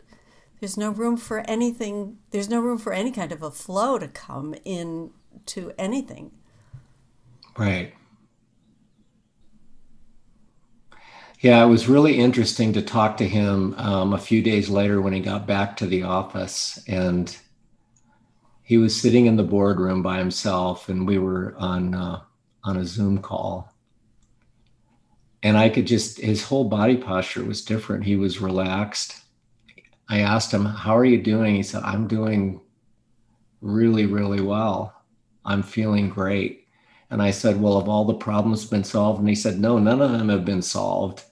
[0.59, 4.07] there's no room for anything there's no room for any kind of a flow to
[4.07, 5.12] come in
[5.45, 6.31] to anything.
[7.57, 7.93] Right.
[11.41, 15.12] Yeah it was really interesting to talk to him um, a few days later when
[15.12, 17.36] he got back to the office and
[18.62, 22.21] he was sitting in the boardroom by himself and we were on uh,
[22.63, 23.72] on a zoom call
[25.43, 28.06] and I could just his whole body posture was different.
[28.06, 29.21] He was relaxed.
[30.10, 32.62] I asked him, "How are you doing?" He said, "I'm doing
[33.62, 34.93] really, really well.
[35.45, 36.67] I'm feeling great."
[37.10, 40.01] And I said, "Well, have all the problems been solved?" And he said, "No, none
[40.01, 41.23] of them have been solved.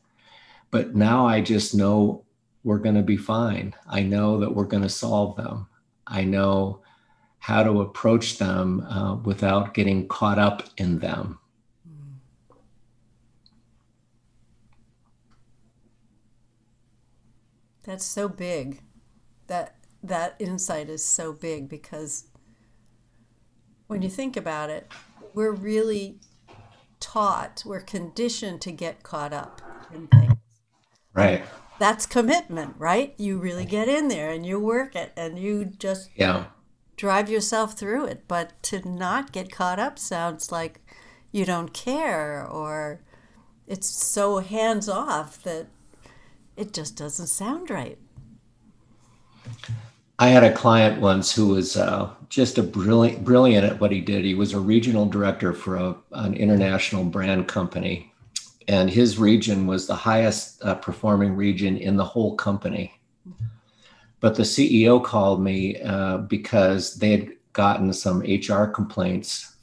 [0.72, 2.26] But now I just know
[2.64, 3.74] we're going to be fine.
[3.88, 5.68] I know that we're going to solve them.
[6.06, 6.82] I know
[7.40, 11.41] how to approach them uh, without getting caught up in them."
[17.84, 18.82] That's so big.
[19.48, 22.26] That that insight is so big because
[23.88, 24.92] when you think about it,
[25.34, 26.20] we're really
[27.00, 29.62] taught, we're conditioned to get caught up
[29.94, 30.34] in things.
[31.14, 31.44] Right.
[31.78, 33.14] that's commitment, right?
[33.18, 36.46] You really get in there and you work it and you just yeah.
[36.96, 38.24] drive yourself through it.
[38.30, 40.80] But to not get caught up sounds like
[41.34, 43.02] you don't care or
[43.68, 45.68] it's so hands off that
[46.56, 47.98] it just doesn't sound right.
[50.20, 54.02] I had a client once who was uh, just a brilliant, brilliant at what he
[54.02, 54.24] did.
[54.24, 58.14] He was a regional director for a, an international brand company,
[58.68, 62.94] and his region was the highest uh, performing region in the whole company.
[64.20, 69.56] But the CEO called me uh, because they had gotten some HR complaints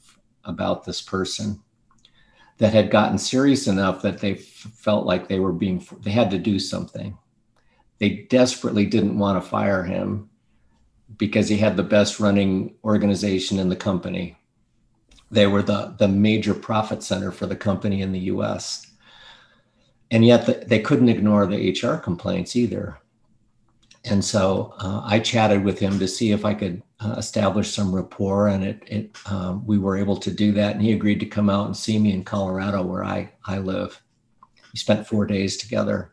[0.43, 1.61] about this person
[2.59, 6.29] that had gotten serious enough that they f- felt like they were being they had
[6.31, 7.17] to do something.
[7.99, 10.29] They desperately didn't want to fire him
[11.17, 14.37] because he had the best running organization in the company.
[15.31, 18.85] They were the, the major profit center for the company in the US.
[20.11, 22.98] And yet the, they couldn't ignore the HR complaints either.
[24.05, 27.93] And so uh, I chatted with him to see if I could uh, establish some
[27.93, 30.73] rapport, and it, it um, we were able to do that.
[30.73, 34.01] And he agreed to come out and see me in Colorado, where I, I live.
[34.73, 36.11] We spent four days together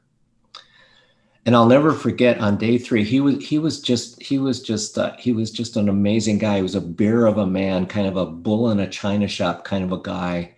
[1.46, 4.98] and I'll never forget on day three, he was he was just he was just
[4.98, 6.56] uh, he was just an amazing guy.
[6.56, 9.64] He was a bear of a man, kind of a bull in a china shop
[9.64, 10.56] kind of a guy,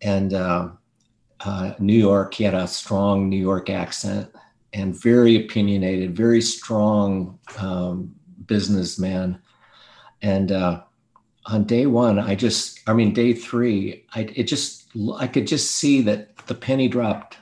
[0.00, 0.70] and uh,
[1.40, 2.32] uh, New York.
[2.32, 4.30] He had a strong New York accent
[4.76, 9.40] and very opinionated, very strong um, businessman.
[10.20, 10.82] And uh,
[11.46, 14.84] on day one, I just I mean day three, I it just
[15.16, 17.38] I could just see that the penny dropped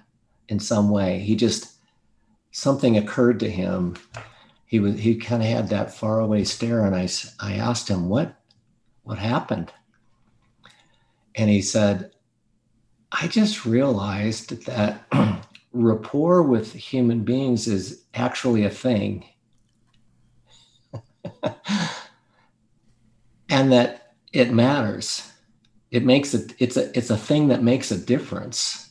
[0.49, 1.19] in some way.
[1.19, 1.73] He just
[2.53, 3.97] something occurred to him.
[4.67, 7.09] He was he kind of had that faraway stare, and I
[7.41, 8.37] I asked him what
[9.03, 9.73] what happened,
[11.35, 12.13] and he said,
[13.11, 15.05] I just realized that
[15.75, 19.27] rapport with human beings is actually a thing.
[23.51, 25.31] and that it matters.
[25.91, 28.85] It makes it it's a it's a thing that makes a difference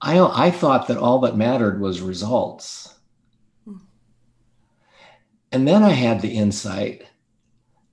[0.00, 2.94] I, I thought that all that mattered was results.
[5.52, 7.04] And then I had the insight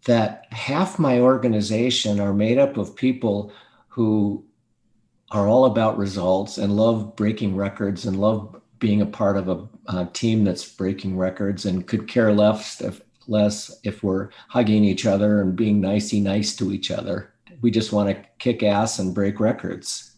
[0.06, 3.54] that half my organization are made up of people
[3.88, 4.46] who
[5.34, 9.68] are all about results and love breaking records and love being a part of a,
[9.88, 15.08] a team that's breaking records and could care less if, less if we're hugging each
[15.08, 17.34] other and being nicey nice to each other.
[17.62, 20.12] We just want to kick ass and break records.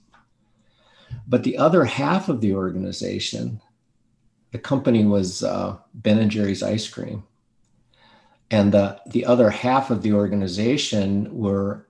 [1.28, 3.62] But the other half of the organization,
[4.51, 7.23] the company was uh, Ben and Jerry's ice cream.
[8.51, 11.88] And the, the other half of the organization were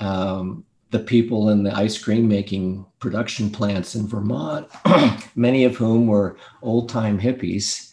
[0.00, 4.68] um, the people in the ice cream making production plants in Vermont,
[5.34, 7.90] many of whom were old time hippies.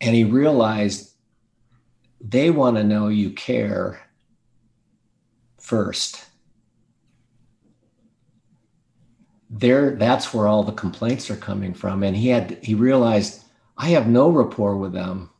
[0.00, 1.12] And he realized
[2.20, 4.00] they want to know you care
[5.60, 6.24] first.
[9.48, 12.02] There that's where all the complaints are coming from.
[12.02, 13.44] And he had he realized
[13.76, 15.30] i have no rapport with them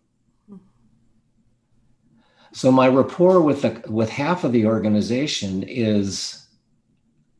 [2.55, 6.47] so my rapport with the with half of the organization is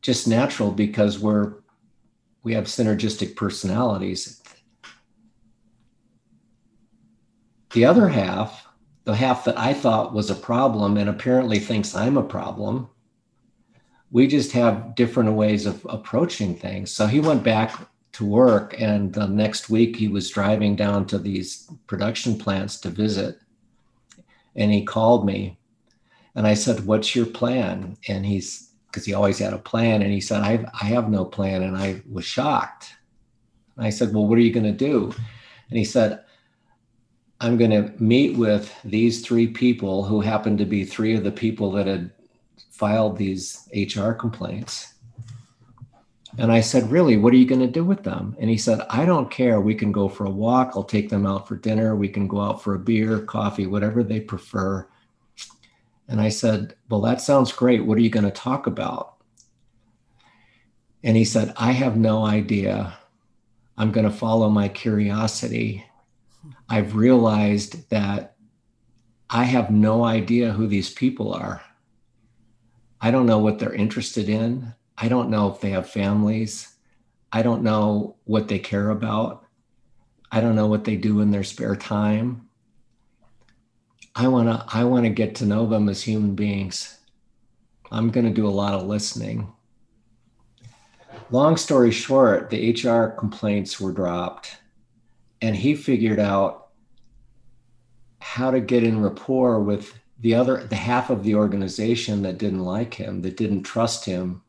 [0.01, 1.55] just natural because we're
[2.43, 4.43] we have synergistic personalities
[7.73, 8.67] the other half
[9.05, 12.87] the half that i thought was a problem and apparently thinks i'm a problem
[14.15, 16.89] we just have different ways of approaching things.
[16.89, 17.75] So he went back
[18.13, 22.89] to work, and the next week he was driving down to these production plants to
[22.89, 23.39] visit.
[24.55, 25.57] And he called me,
[26.35, 27.97] and I said, What's your plan?
[28.07, 31.25] And he's because he always had a plan, and he said, I, I have no
[31.25, 31.63] plan.
[31.63, 32.93] And I was shocked.
[33.75, 35.13] And I said, Well, what are you going to do?
[35.69, 36.23] And he said,
[37.41, 41.31] I'm going to meet with these three people who happen to be three of the
[41.31, 42.11] people that had
[42.71, 44.94] filed these HR complaints.
[46.37, 48.35] And I said, Really, what are you going to do with them?
[48.39, 49.61] And he said, I don't care.
[49.61, 50.71] We can go for a walk.
[50.75, 51.95] I'll take them out for dinner.
[51.95, 54.87] We can go out for a beer, coffee, whatever they prefer.
[56.07, 57.85] And I said, Well, that sounds great.
[57.85, 59.15] What are you going to talk about?
[61.03, 62.97] And he said, I have no idea.
[63.77, 65.85] I'm going to follow my curiosity.
[66.69, 68.35] I've realized that
[69.29, 71.61] I have no idea who these people are.
[73.01, 74.73] I don't know what they're interested in.
[74.97, 76.75] I don't know if they have families.
[77.31, 79.45] I don't know what they care about.
[80.31, 82.49] I don't know what they do in their spare time.
[84.15, 86.97] I want to I want to get to know them as human beings.
[87.91, 89.51] I'm going to do a lot of listening.
[91.31, 94.57] Long story short, the HR complaints were dropped
[95.41, 96.69] and he figured out
[98.19, 102.63] how to get in rapport with the other the half of the organization that didn't
[102.63, 104.41] like him that didn't trust him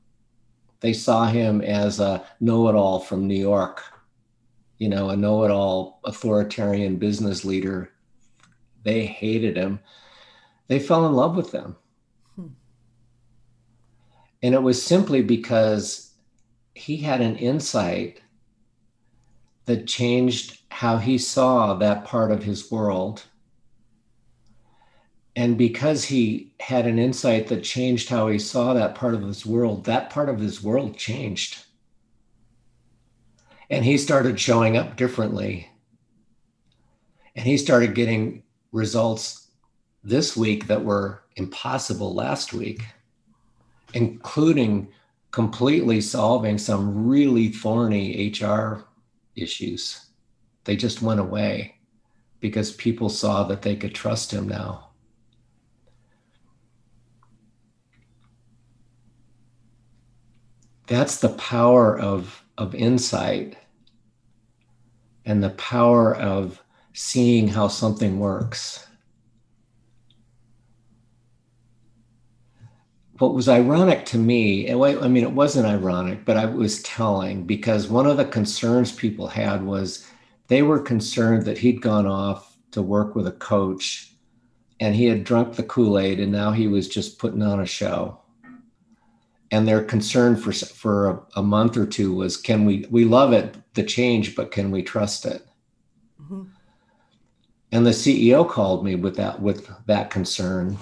[0.87, 3.82] they saw him as a know-it-all from new york
[4.78, 7.91] you know a know-it-all authoritarian business leader.
[8.82, 9.80] They hated him.
[10.68, 11.76] They fell in love with them.
[12.34, 12.49] Hmm.
[14.43, 16.12] and it was simply because
[16.74, 18.20] he had an insight
[19.64, 23.24] that changed how he saw that part of his world
[25.37, 29.45] and because he had an insight that changed how he saw that part of his
[29.45, 31.59] world, that part of his world changed.
[33.68, 35.70] And he started showing up differently.
[37.37, 39.49] And he started getting results
[40.03, 42.82] this week that were impossible last week,
[43.93, 44.89] including
[45.32, 48.87] completely solving some really thorny HR
[49.34, 50.07] issues.
[50.64, 51.76] They just went away
[52.41, 54.86] because people saw that they could trust him now.
[60.87, 63.57] That's the power of of insight
[65.24, 66.62] and the power of
[66.95, 68.87] seeing how something works.
[73.18, 77.47] What was ironic to me and i mean it wasn't ironic but i was telling
[77.47, 80.07] because one of the concerns people had was
[80.49, 84.12] they were concerned that he'd gone off to work with a coach
[84.80, 88.20] and he had drunk the kool-aid and now he was just putting on a show
[89.51, 93.33] and their concern for for a, a, month or two was can we we love
[93.33, 95.43] it the change but can we trust it?
[96.21, 96.45] Mm-hmm.
[97.71, 100.79] and the ceo called me with that with that concern.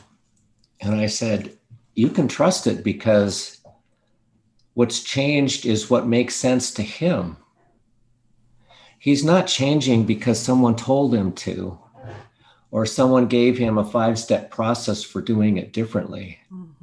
[0.80, 1.56] And i said
[1.94, 3.60] you can trust it because
[4.74, 7.36] what's changed is what makes sense to him.
[8.98, 11.78] He's not changing because someone told him to
[12.70, 16.38] or someone gave him a five step process for doing it differently.
[16.52, 16.73] Mm-hmm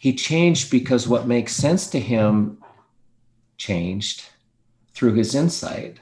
[0.00, 2.56] he changed because what makes sense to him
[3.58, 4.30] changed
[4.94, 6.00] through his insight.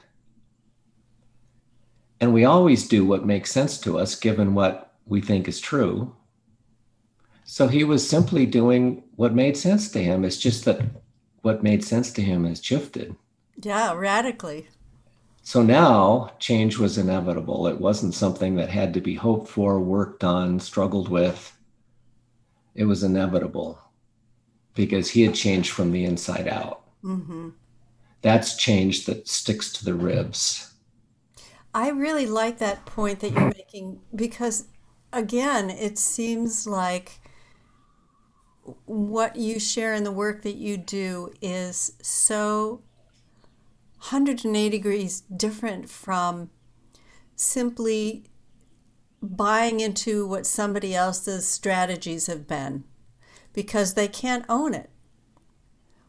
[2.21, 6.15] And we always do what makes sense to us given what we think is true.
[7.43, 10.23] So he was simply doing what made sense to him.
[10.23, 10.79] It's just that
[11.41, 13.17] what made sense to him has shifted.
[13.61, 14.69] Yeah, radically.
[15.43, 17.67] So now change was inevitable.
[17.67, 21.53] It wasn't something that had to be hoped for, worked on, struggled with.
[22.75, 23.77] It was inevitable
[24.75, 26.81] because he had changed from the inside out.
[27.03, 27.49] Mm-hmm.
[28.21, 30.73] That's change that sticks to the ribs.
[31.73, 34.67] I really like that point that you're making because,
[35.13, 37.19] again, it seems like
[38.85, 42.81] what you share in the work that you do is so
[43.97, 46.49] 180 degrees different from
[47.35, 48.25] simply
[49.21, 52.83] buying into what somebody else's strategies have been
[53.53, 54.89] because they can't own it.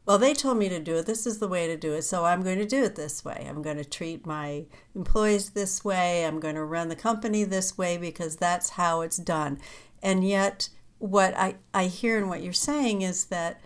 [0.06, 1.06] Well, they told me to do it.
[1.06, 2.02] This is the way to do it.
[2.02, 3.46] So I'm going to do it this way.
[3.48, 4.64] I'm going to treat my
[4.94, 6.24] employees this way.
[6.24, 9.58] I'm going to run the company this way because that's how it's done.
[10.02, 13.60] And yet, what I, I hear and what you're saying is that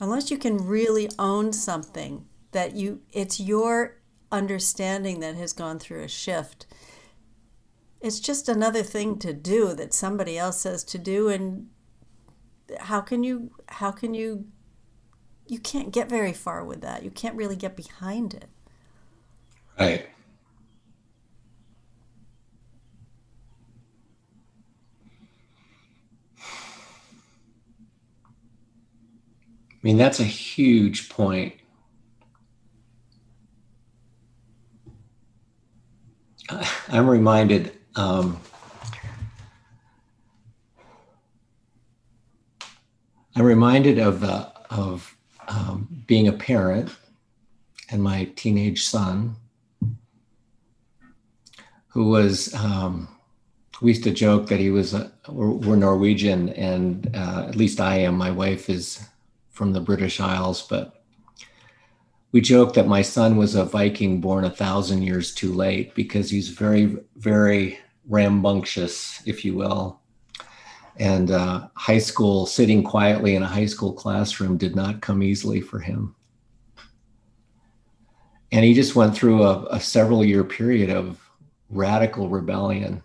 [0.00, 3.98] unless you can really own something, that you it's your
[4.32, 6.66] understanding that has gone through a shift.
[8.00, 11.68] It's just another thing to do that somebody else says to do and
[12.78, 14.46] how can you how can you
[15.46, 17.02] you can't get very far with that.
[17.02, 18.48] You can't really get behind it.
[19.78, 20.06] Right.
[29.72, 31.54] I mean, that's a huge point.
[36.88, 38.38] I'm reminded um,
[43.40, 45.16] I'm reminded of uh, of
[45.48, 46.94] um, being a parent
[47.88, 49.34] and my teenage son,
[51.88, 52.54] who was.
[52.54, 53.08] Um,
[53.80, 57.80] we used to joke that he was a, we're, we're Norwegian, and uh, at least
[57.80, 58.18] I am.
[58.18, 59.08] My wife is
[59.48, 61.02] from the British Isles, but
[62.32, 66.28] we joked that my son was a Viking born a thousand years too late because
[66.28, 69.99] he's very, very rambunctious, if you will
[70.98, 75.60] and uh, high school sitting quietly in a high school classroom did not come easily
[75.60, 76.14] for him.
[78.52, 81.20] And he just went through a, a several year period of
[81.68, 83.02] radical rebellion.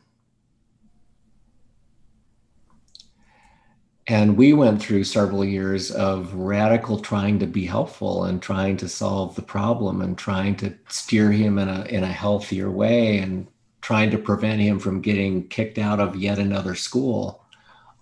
[4.08, 8.90] And we went through several years of radical trying to be helpful and trying to
[8.90, 13.48] solve the problem and trying to steer him in a in a healthier way and
[13.82, 17.45] trying to prevent him from getting kicked out of yet another school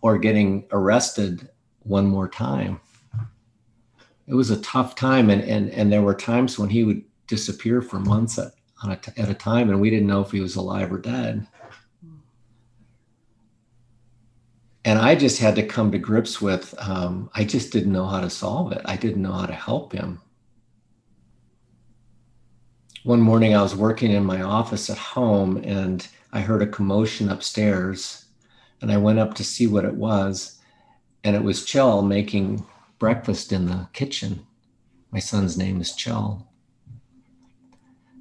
[0.04, 1.50] or getting arrested
[1.80, 2.80] one more time.
[4.28, 7.82] It was a tough time, and and and there were times when he would disappear
[7.82, 8.52] for months at
[8.84, 11.48] a t- at a time, and we didn't know if he was alive or dead.
[14.86, 18.20] And I just had to come to grips with um, I just didn't know how
[18.20, 18.82] to solve it.
[18.84, 20.22] I didn't know how to help him.
[23.04, 27.30] One morning, I was working in my office at home, and I heard a commotion
[27.30, 28.23] upstairs,
[28.84, 30.60] and I went up to see what it was,
[31.24, 32.66] and it was Chell making
[33.00, 34.46] breakfast in the kitchen.
[35.10, 36.50] My son's name is Chell.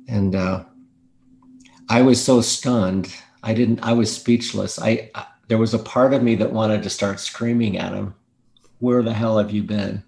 [0.06, 0.64] And uh,
[1.88, 3.12] I was so stunned.
[3.42, 4.78] I didn't, I was speechless.
[4.80, 8.14] I, I, there was a part of me that wanted to start screaming at him.
[8.78, 10.04] Where the hell have you been?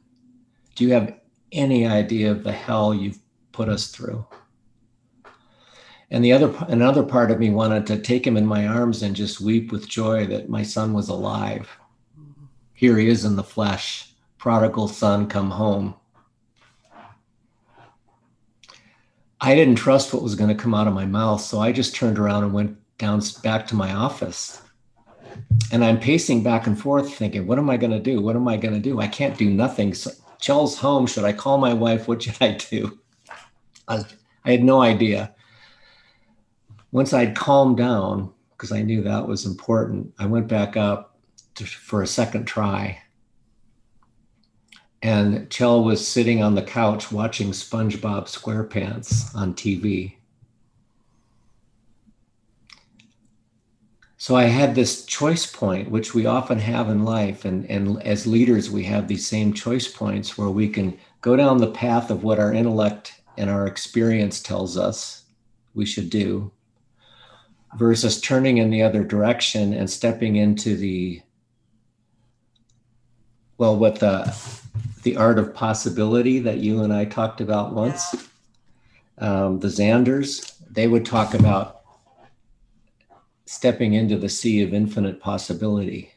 [0.76, 1.18] Do you have
[1.50, 3.18] any idea of the hell you've
[3.50, 4.24] put us through?
[6.14, 9.16] And the other, another part of me wanted to take him in my arms and
[9.16, 11.68] just weep with joy that my son was alive.
[12.72, 15.96] Here he is in the flesh, prodigal son come home.
[19.40, 21.96] I didn't trust what was going to come out of my mouth, so I just
[21.96, 24.62] turned around and went down back to my office.
[25.72, 28.20] And I'm pacing back and forth, thinking, "What am I going to do?
[28.20, 29.00] What am I going to do?
[29.00, 31.08] I can't do nothing." So, Chell's home.
[31.08, 32.06] Should I call my wife?
[32.06, 33.00] What should I do?
[33.88, 34.04] I,
[34.44, 35.33] I had no idea.
[36.94, 41.18] Once I'd calmed down, because I knew that was important, I went back up
[41.56, 43.02] to, for a second try
[45.04, 50.14] and Chell was sitting on the couch watching SpongeBob SquarePants on TV.
[54.16, 57.44] So I had this choice point, which we often have in life.
[57.44, 61.58] And, and as leaders, we have these same choice points where we can go down
[61.58, 65.24] the path of what our intellect and our experience tells us
[65.74, 66.50] we should do
[67.76, 71.20] versus turning in the other direction and stepping into the
[73.58, 74.34] well what the
[75.02, 78.14] the art of possibility that you and I talked about once.
[79.18, 81.82] Um, the Zanders, they would talk about
[83.46, 86.10] stepping into the sea of infinite possibility.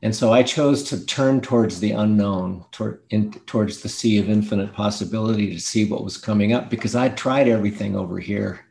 [0.00, 2.64] And so I chose to turn towards the unknown,
[3.10, 7.16] in, towards the sea of infinite possibility to see what was coming up because I'd
[7.16, 8.66] tried everything over here.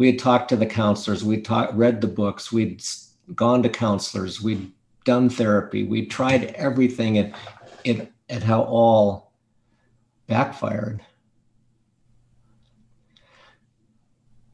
[0.00, 2.82] We had talked to the counselors, we'd read the books, we'd
[3.34, 4.72] gone to counselors, we'd
[5.04, 5.84] done therapy.
[5.84, 7.34] We tried everything and
[7.84, 9.34] it at how all
[10.26, 11.02] backfired.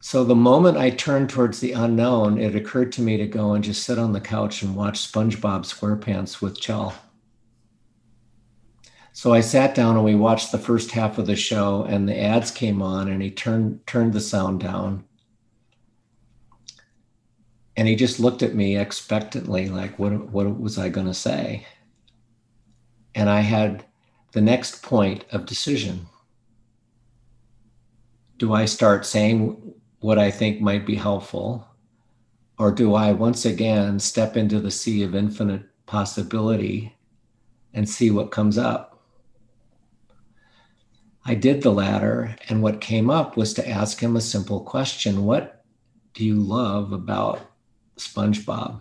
[0.00, 3.62] So the moment I turned towards the unknown, it occurred to me to go and
[3.62, 6.92] just sit on the couch and watch SpongeBob SquarePants with Chell.
[9.12, 12.20] So I sat down and we watched the first half of the show and the
[12.20, 15.05] ads came on and he turned turned the sound down
[17.76, 21.66] and he just looked at me expectantly like what what was i going to say?
[23.14, 23.84] And i had
[24.32, 26.06] the next point of decision.
[28.38, 31.66] Do i start saying what i think might be helpful?
[32.58, 36.96] Or do i once again step into the sea of infinite possibility
[37.74, 39.02] and see what comes up?
[41.26, 45.24] I did the latter and what came up was to ask him a simple question.
[45.24, 45.64] What
[46.14, 47.40] do you love about
[47.98, 48.80] SpongeBob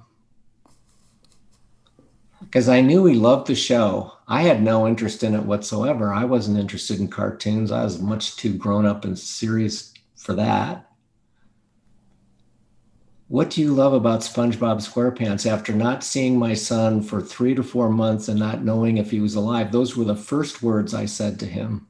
[2.56, 4.14] because I knew he loved the show.
[4.28, 6.14] I had no interest in it whatsoever.
[6.14, 7.72] I wasn't interested in cartoons.
[7.72, 10.90] I was much too grown up and serious for that.
[13.28, 15.50] What do you love about SpongeBob SquarePants?
[15.50, 19.20] After not seeing my son for three to four months and not knowing if he
[19.20, 21.88] was alive, those were the first words I said to him.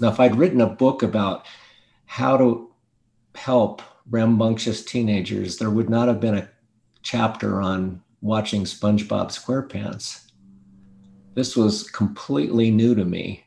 [0.00, 1.44] Now, if I'd written a book about
[2.06, 2.67] how to
[3.38, 6.48] help rambunctious teenagers, there would not have been a
[7.02, 10.24] chapter on watching SpongeBob SquarePants.
[11.34, 13.44] This was completely new to me.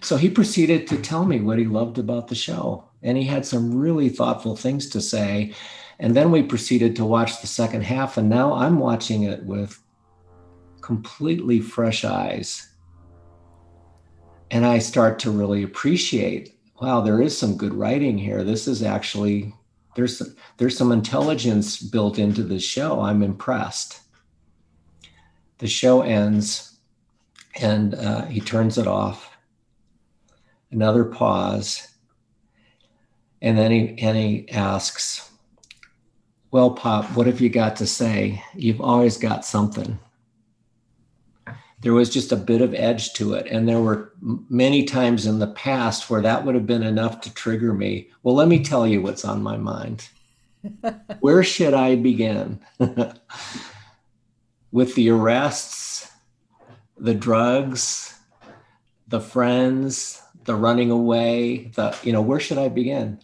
[0.00, 2.84] So he proceeded to tell me what he loved about the show.
[3.02, 5.54] And he had some really thoughtful things to say.
[5.98, 8.16] And then we proceeded to watch the second half.
[8.16, 9.80] And now I'm watching it with
[10.80, 12.68] completely fresh eyes.
[14.50, 18.44] And I start to really appreciate wow, there is some good writing here.
[18.44, 19.52] This is actually
[19.94, 23.00] there's some, there's some intelligence built into the show.
[23.00, 24.00] I'm impressed.
[25.58, 26.78] The show ends,
[27.60, 29.30] and uh, he turns it off.
[30.70, 31.88] Another pause,
[33.40, 35.30] and then he and he asks,
[36.50, 38.42] "Well, Pop, what have you got to say?
[38.54, 39.98] You've always got something."
[41.80, 43.46] There was just a bit of edge to it.
[43.46, 44.12] And there were
[44.48, 48.08] many times in the past where that would have been enough to trigger me.
[48.22, 50.08] Well, let me tell you what's on my mind.
[51.20, 52.60] where should I begin?
[54.72, 56.10] With the arrests,
[56.98, 58.18] the drugs,
[59.06, 63.20] the friends, the running away, the, you know, where should I begin?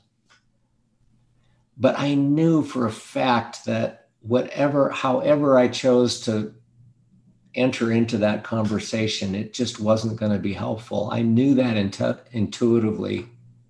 [1.78, 6.54] But I knew for a fact that whatever, however I chose to
[7.54, 11.10] enter into that conversation, it just wasn't going to be helpful.
[11.12, 13.26] I knew that intu- intuitively.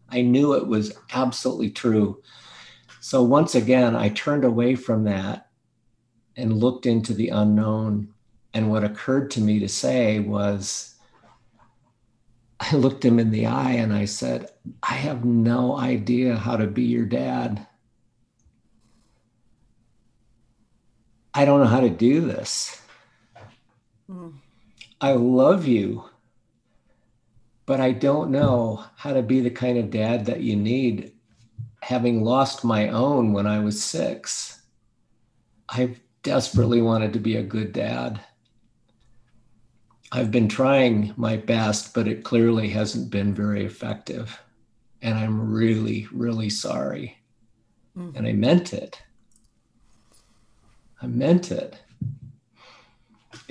[0.08, 2.22] I knew it was absolutely true.
[3.00, 5.48] So once again, I turned away from that
[6.36, 8.12] and looked into the unknown.
[8.54, 10.94] And what occurred to me to say was,
[12.60, 14.50] I looked him in the eye and I said,
[14.82, 17.66] I have no idea how to be your dad.
[21.34, 22.81] I don't know how to do this.
[24.12, 24.34] Mm.
[25.00, 26.04] I love you,
[27.66, 31.12] but I don't know how to be the kind of dad that you need.
[31.80, 34.62] Having lost my own when I was six,
[35.68, 38.20] I desperately wanted to be a good dad.
[40.12, 44.38] I've been trying my best, but it clearly hasn't been very effective.
[45.00, 47.16] And I'm really, really sorry.
[47.96, 48.16] Mm-hmm.
[48.16, 49.02] And I meant it.
[51.00, 51.81] I meant it.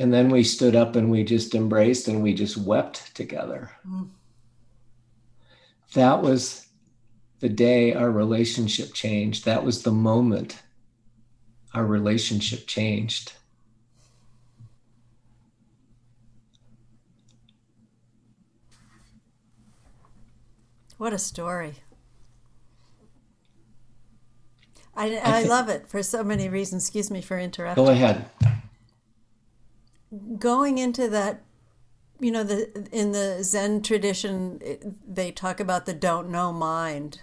[0.02, 3.70] And then we stood up and we just embraced and we just wept together.
[3.88, 4.10] Mm.
[5.94, 6.66] That was
[7.40, 9.46] the day our relationship changed.
[9.46, 10.60] That was the moment
[11.76, 13.34] our relationship changed.
[20.98, 21.76] What a story.
[24.96, 26.86] I, I, love it for so many reasons.
[26.86, 27.86] Excuse me for interrupting.
[27.86, 28.26] Go ahead
[30.38, 31.44] going into that
[32.20, 34.60] you know the in the zen tradition
[35.08, 37.22] they talk about the don't know mind.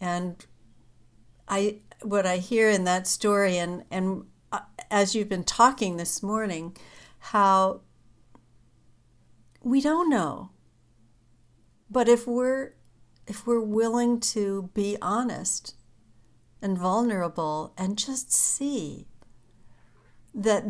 [0.00, 0.44] And
[1.48, 6.22] i what i hear in that story and and uh, as you've been talking this
[6.22, 6.76] morning
[7.20, 7.80] how
[9.62, 10.50] we don't know.
[11.90, 12.72] But if we're
[13.26, 15.74] if we're willing to be honest
[16.62, 19.06] and vulnerable and just see
[20.34, 20.64] that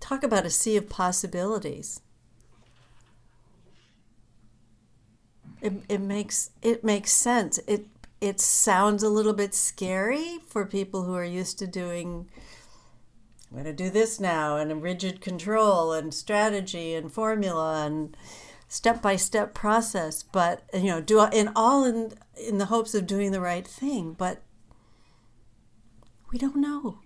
[0.00, 2.00] talk about a sea of possibilities.
[5.60, 7.58] It, it makes it makes sense.
[7.66, 7.86] It
[8.20, 12.28] it sounds a little bit scary for people who are used to doing
[13.50, 18.16] I'm going to do this now and a rigid control and strategy and formula and
[18.68, 23.06] step by step process but you know do in all in in the hopes of
[23.06, 24.42] doing the right thing but
[26.32, 26.98] we don't know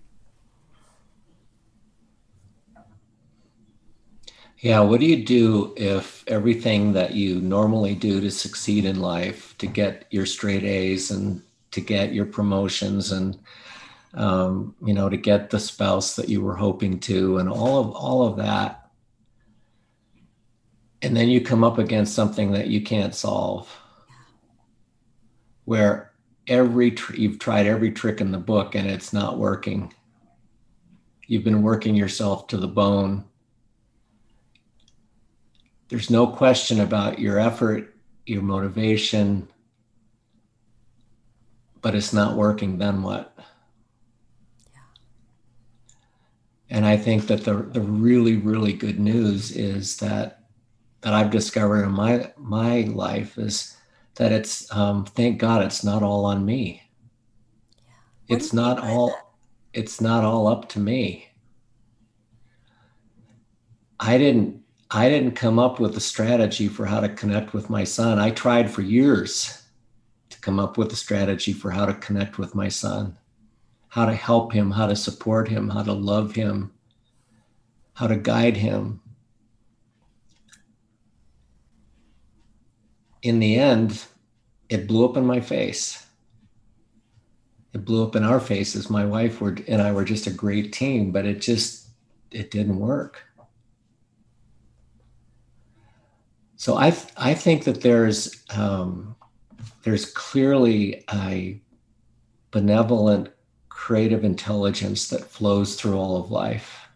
[4.60, 9.56] Yeah, what do you do if everything that you normally do to succeed in life,
[9.56, 13.38] to get your straight A's and to get your promotions and
[14.12, 17.90] um, you know to get the spouse that you were hoping to and all of
[17.92, 18.90] all of that,
[21.00, 23.74] and then you come up against something that you can't solve,
[25.64, 26.12] where
[26.48, 29.94] every tr- you've tried every trick in the book and it's not working.
[31.26, 33.24] You've been working yourself to the bone
[35.90, 39.48] there's no question about your effort, your motivation,
[41.82, 43.36] but it's not working, then what?
[46.70, 50.36] And I think that the, the really, really good news is that
[51.00, 53.76] that I've discovered in my my life is
[54.16, 56.82] that it's um, thank God it's not all on me.
[58.28, 58.36] Yeah.
[58.36, 59.24] It's not all that?
[59.72, 61.28] it's not all up to me.
[63.98, 64.59] I didn't
[64.92, 68.18] I didn't come up with a strategy for how to connect with my son.
[68.18, 69.62] I tried for years
[70.30, 73.16] to come up with a strategy for how to connect with my son,
[73.88, 76.72] how to help him, how to support him, how to love him,
[77.94, 79.00] how to guide him.
[83.22, 84.04] In the end,
[84.68, 86.04] it blew up in my face.
[87.72, 88.90] It blew up in our faces.
[88.90, 91.90] My wife were, and I were just a great team, but it just
[92.32, 93.22] it didn't work.
[96.60, 99.16] So I th- I think that there's um,
[99.82, 101.58] there's clearly a
[102.50, 103.30] benevolent
[103.70, 106.86] creative intelligence that flows through all of life.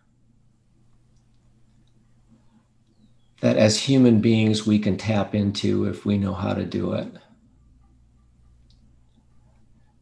[3.41, 7.09] That as human beings we can tap into if we know how to do it.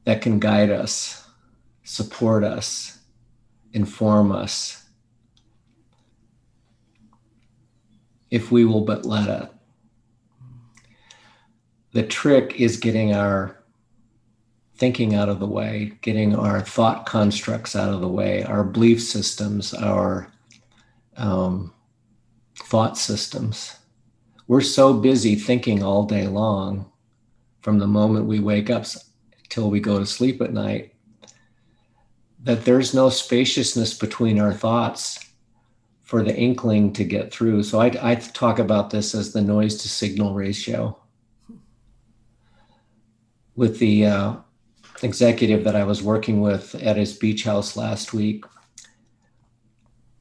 [0.06, 1.24] That can guide us,
[1.84, 2.98] support us,
[3.72, 4.82] inform us,
[8.32, 9.51] if we will but let it.
[11.93, 13.57] The trick is getting our
[14.76, 19.03] thinking out of the way, getting our thought constructs out of the way, our belief
[19.03, 20.32] systems, our
[21.16, 21.72] um,
[22.57, 23.76] thought systems.
[24.49, 26.90] We're so busy thinking all day long
[27.61, 28.86] from the moment we wake up
[29.49, 30.93] till we go to sleep at night
[32.43, 35.18] that there's no spaciousness between our thoughts
[36.03, 37.62] for the inkling to get through.
[37.62, 40.99] So I, I talk about this as the noise to signal ratio.
[43.55, 44.34] With the uh,
[45.03, 48.44] executive that I was working with at his beach house last week,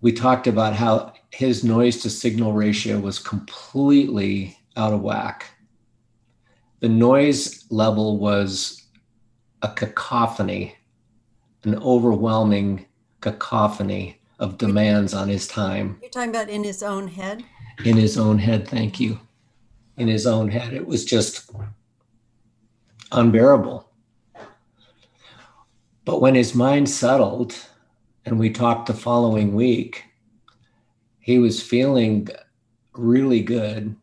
[0.01, 5.45] we talked about how his noise to signal ratio was completely out of whack.
[6.79, 8.83] The noise level was
[9.61, 10.75] a cacophony,
[11.63, 12.87] an overwhelming
[13.21, 15.99] cacophony of demands on his time.
[16.01, 17.43] You're talking about in his own head?
[17.85, 19.19] In his own head, thank you.
[19.97, 20.73] In his own head.
[20.73, 21.51] It was just
[23.11, 23.89] unbearable.
[26.05, 27.55] But when his mind settled
[28.25, 30.05] and we talked the following week,
[31.19, 32.27] he was feeling
[32.93, 33.95] really good.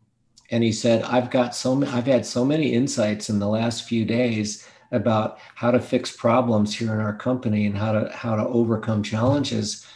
[0.50, 3.84] And he said, I've got so many, I've had so many insights in the last
[3.84, 8.36] few days about how to fix problems here in our company and how to how
[8.36, 9.86] to overcome challenges.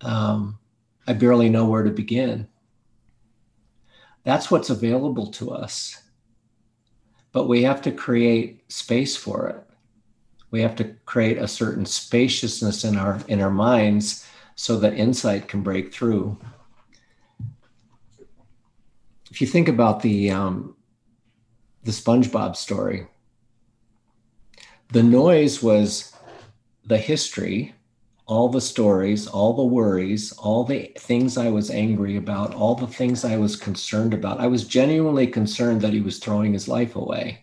[0.00, 0.58] Um,
[1.06, 2.48] I barely know where to begin.
[4.24, 6.02] That's what's available to us.
[7.32, 9.64] But we have to create space for it.
[10.50, 15.48] We have to create a certain spaciousness in our in our minds so that insight
[15.48, 16.36] can break through.
[19.30, 20.76] If you think about the um,
[21.84, 23.06] the spongebob story
[24.92, 26.12] the noise was
[26.84, 27.74] the history
[28.32, 32.94] all the stories all the worries all the things i was angry about all the
[32.98, 36.96] things i was concerned about i was genuinely concerned that he was throwing his life
[36.96, 37.42] away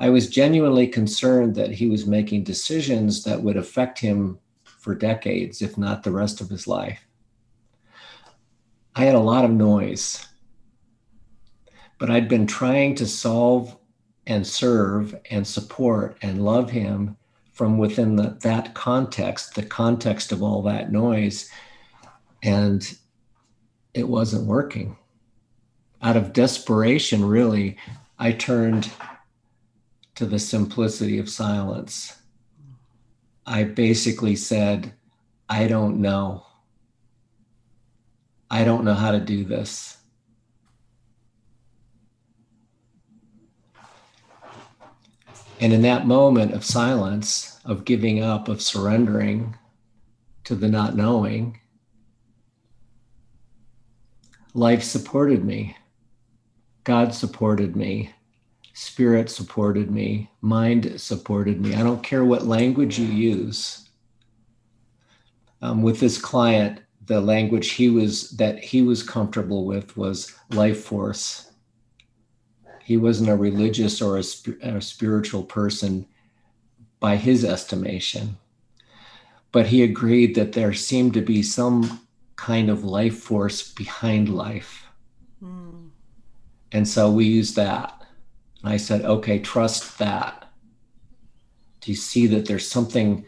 [0.00, 5.60] I was genuinely concerned that he was making decisions that would affect him for decades,
[5.60, 7.04] if not the rest of his life.
[8.94, 10.24] I had a lot of noise,
[11.98, 13.76] but I'd been trying to solve
[14.28, 17.16] and serve and support and love him
[17.58, 21.50] from within the, that context, the context of all that noise.
[22.40, 22.96] And
[23.92, 24.96] it wasn't working.
[26.00, 27.76] Out of desperation, really,
[28.16, 28.88] I turned
[30.14, 32.16] to the simplicity of silence.
[33.44, 34.92] I basically said,
[35.48, 36.46] I don't know.
[38.48, 39.97] I don't know how to do this.
[45.60, 49.56] And in that moment of silence, of giving up, of surrendering
[50.44, 51.58] to the not knowing,
[54.54, 55.76] life supported me.
[56.84, 58.12] God supported me
[58.78, 61.74] spirit supported me, mind supported me.
[61.74, 63.88] I don't care what language you use.
[65.60, 70.84] Um, with this client, the language he was that he was comfortable with was life
[70.84, 71.47] force.
[72.88, 76.06] He wasn't a religious or a, sp- a spiritual person
[77.00, 78.38] by his estimation,
[79.52, 82.00] but he agreed that there seemed to be some
[82.36, 84.86] kind of life force behind life.
[85.44, 85.90] Mm.
[86.72, 87.92] And so we used that.
[88.62, 90.50] And I said, okay, trust that.
[91.82, 93.26] Do you see that there's something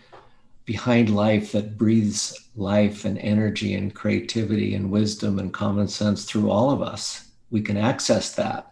[0.64, 6.50] behind life that breathes life and energy and creativity and wisdom and common sense through
[6.50, 7.28] all of us?
[7.50, 8.69] We can access that.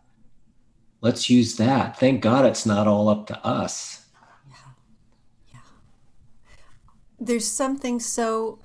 [1.00, 1.98] Let's use that.
[1.98, 4.06] Thank God it's not all up to us.
[4.48, 4.56] Yeah.
[5.52, 5.60] Yeah.
[7.20, 8.58] There's something so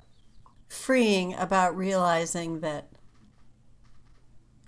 [0.68, 2.88] freeing about realizing that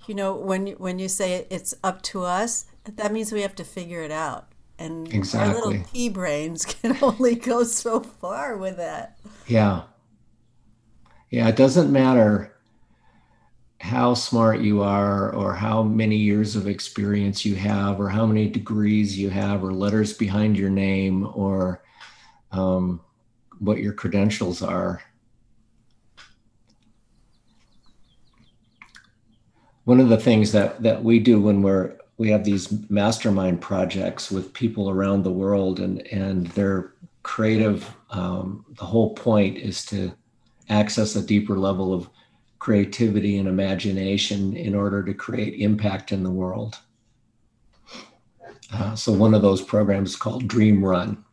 [0.06, 3.64] you know when when you say it's up to us that means we have to
[3.64, 4.46] figure it out.
[4.78, 5.54] And exactly.
[5.54, 9.18] our little pea brains can only go so far with that.
[9.46, 9.82] Yeah.
[11.30, 12.55] Yeah, it doesn't matter
[13.86, 18.48] how smart you are or how many years of experience you have or how many
[18.48, 21.84] degrees you have or letters behind your name or
[22.50, 23.00] um,
[23.60, 25.00] what your credentials are.
[29.84, 34.30] One of the things that, that we do when we're we have these mastermind projects
[34.30, 40.10] with people around the world and and they're creative um, the whole point is to
[40.70, 42.08] access a deeper level of
[42.66, 46.76] creativity and imagination in order to create impact in the world.
[48.74, 51.24] Uh, so one of those programs is called dream run.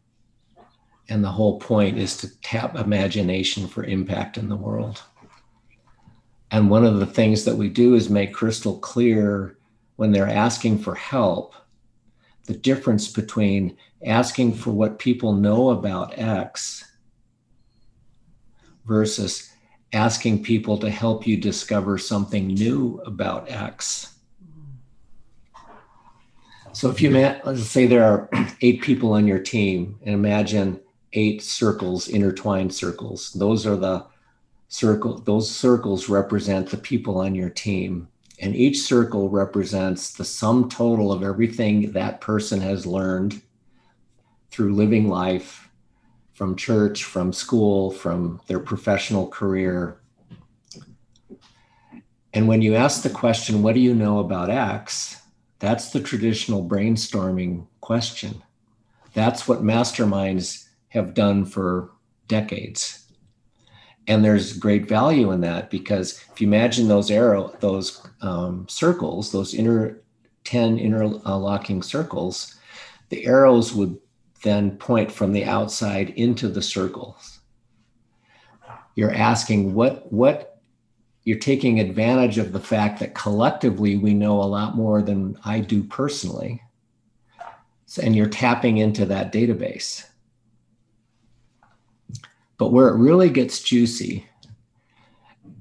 [1.09, 5.01] And the whole point is to tap imagination for impact in the world.
[6.51, 9.57] And one of the things that we do is make crystal clear
[9.95, 11.55] when they're asking for help
[12.45, 13.75] the difference between
[14.05, 16.85] asking for what people know about X
[18.85, 19.52] versus
[19.93, 24.15] asking people to help you discover something new about X.
[26.73, 28.29] So if you let's say there are
[28.61, 30.79] eight people on your team and imagine
[31.13, 33.31] eight circles, intertwined circles.
[33.33, 34.05] Those are the
[34.67, 38.07] circle, those circles represent the people on your team.
[38.39, 43.39] And each circle represents the sum total of everything that person has learned
[44.49, 45.62] through living life,
[46.33, 50.01] from church, from school, from their professional career.
[52.33, 55.21] And when you ask the question, What do you know about X?
[55.59, 58.41] That's the traditional brainstorming question.
[59.13, 61.91] That's what masterminds have done for
[62.27, 63.03] decades
[64.07, 69.31] and there's great value in that because if you imagine those arrow those um, circles
[69.31, 70.01] those inner
[70.43, 72.55] 10 interlocking circles
[73.09, 73.97] the arrows would
[74.43, 77.39] then point from the outside into the circles
[78.95, 80.61] you're asking what what
[81.23, 85.59] you're taking advantage of the fact that collectively we know a lot more than i
[85.59, 86.61] do personally
[87.85, 90.05] so, and you're tapping into that database
[92.57, 94.27] but where it really gets juicy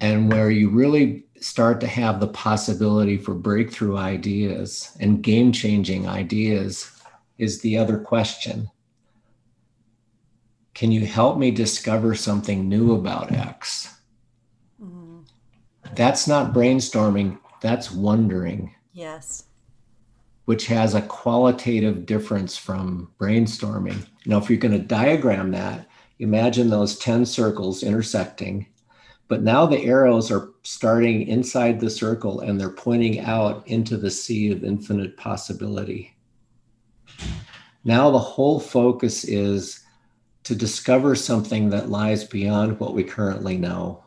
[0.00, 6.08] and where you really start to have the possibility for breakthrough ideas and game changing
[6.08, 6.90] ideas
[7.38, 8.68] is the other question.
[10.82, 13.94] Can you help me discover something new about X?
[14.82, 15.20] Mm-hmm.
[15.94, 18.74] That's not brainstorming, that's wondering.
[18.92, 19.44] Yes.
[20.46, 24.04] Which has a qualitative difference from brainstorming.
[24.26, 25.86] Now, if you're going to diagram that,
[26.22, 28.68] Imagine those 10 circles intersecting,
[29.26, 34.10] but now the arrows are starting inside the circle and they're pointing out into the
[34.10, 36.14] sea of infinite possibility.
[37.82, 39.81] Now the whole focus is
[40.44, 44.02] to discover something that lies beyond what we currently know.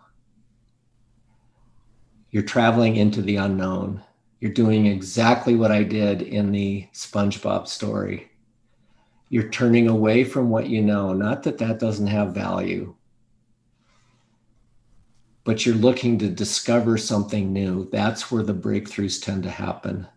[2.31, 4.03] You're traveling into the unknown.
[4.41, 8.31] You're doing exactly what I did in the SpongeBob story.
[9.29, 11.13] You're turning away from what you know.
[11.13, 12.95] Not that that doesn't have value,
[15.45, 17.89] but you're looking to discover something new.
[17.91, 20.07] That's where the breakthroughs tend to happen.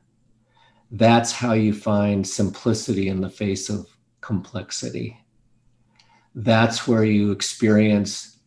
[0.90, 3.86] That's how you find simplicity in the face of
[4.20, 5.18] complexity.
[6.42, 8.38] That's where you experience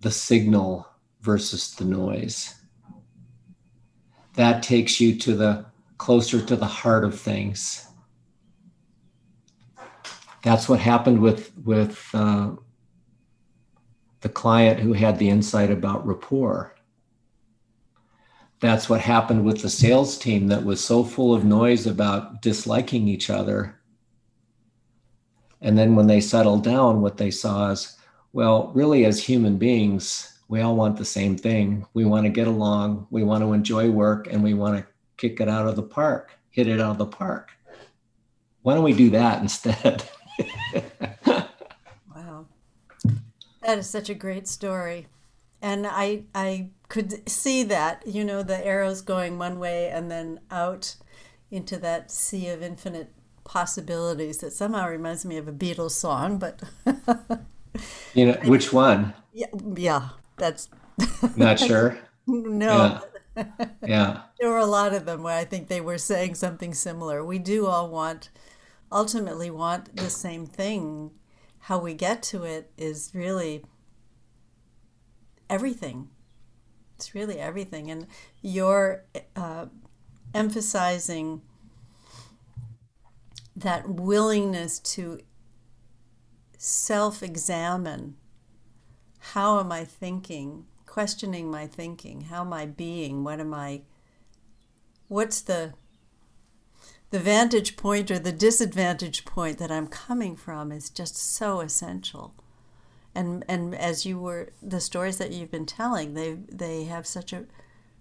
[0.00, 0.86] the signal
[1.22, 2.54] versus the noise.
[4.34, 5.66] That takes you to the
[5.98, 7.86] closer to the heart of things
[10.46, 12.52] that's what happened with with uh,
[14.20, 16.76] the client who had the insight about rapport.
[18.60, 23.08] That's what happened with the sales team that was so full of noise about disliking
[23.08, 23.80] each other.
[25.60, 27.96] And then when they settled down, what they saw is,
[28.32, 31.86] well, really, as human beings, we all want the same thing.
[31.94, 34.86] We want to get along, we want to enjoy work, and we want to
[35.16, 37.50] kick it out of the park, hit it out of the park.
[38.62, 40.04] Why don't we do that instead?
[42.14, 42.46] wow.
[43.62, 45.06] That is such a great story.
[45.62, 50.40] And I I could see that, you know, the arrows going one way and then
[50.50, 50.96] out
[51.50, 53.12] into that sea of infinite
[53.46, 56.60] possibilities that somehow reminds me of a Beatles song, but
[58.14, 59.14] you know, which one?
[59.32, 60.68] Yeah, yeah, that's
[61.36, 61.98] not sure.
[62.26, 63.00] no.
[63.36, 63.44] Yeah.
[63.82, 64.20] yeah.
[64.40, 67.24] there were a lot of them where I think they were saying something similar.
[67.24, 68.30] We do all want
[68.90, 71.10] ultimately want the same thing.
[71.60, 73.64] How we get to it is really
[75.50, 76.08] everything.
[76.94, 77.90] It's really everything.
[77.90, 78.06] And
[78.40, 79.66] you're uh,
[80.34, 81.42] emphasizing
[83.56, 85.20] that willingness to
[86.58, 88.16] self examine
[89.32, 93.82] how am I thinking, questioning my thinking, how am I being, what am I,
[95.08, 95.74] what's the
[97.10, 102.34] the vantage point or the disadvantage point that I'm coming from is just so essential.
[103.14, 107.32] And and as you were the stories that you've been telling, they they have such
[107.32, 107.46] a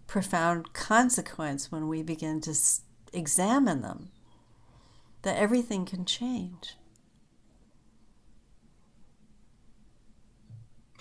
[0.08, 2.56] profound consequence when we begin to
[3.14, 4.10] examine them.
[5.26, 6.76] That everything can change.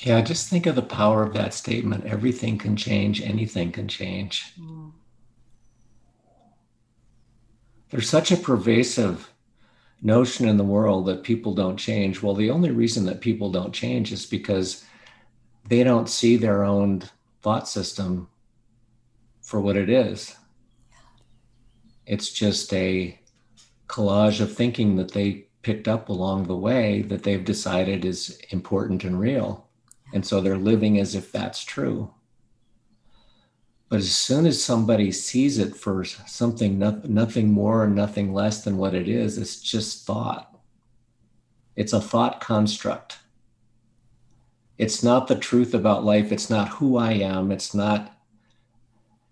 [0.00, 2.04] Yeah, just think of the power of that statement.
[2.04, 4.52] Everything can change, anything can change.
[4.58, 4.90] Mm
[7.94, 9.32] there's such a pervasive
[10.02, 12.20] notion in the world that people don't change.
[12.20, 14.84] Well, the only reason that people don't change is because
[15.68, 17.04] they don't see their own
[17.40, 18.26] thought system
[19.42, 20.34] for what it is.
[22.04, 23.16] It's just a
[23.94, 29.04] collage of thinking that they picked up along the way that they've decided is important
[29.04, 29.68] and real.
[30.12, 32.12] And so they're living as if that's true.
[33.88, 38.64] But as soon as somebody sees it for something, no, nothing more and nothing less
[38.64, 40.58] than what it is, it's just thought.
[41.76, 43.18] It's a thought construct.
[44.76, 46.32] It's not the truth about life.
[46.32, 47.52] It's not who I am.
[47.52, 48.12] It's not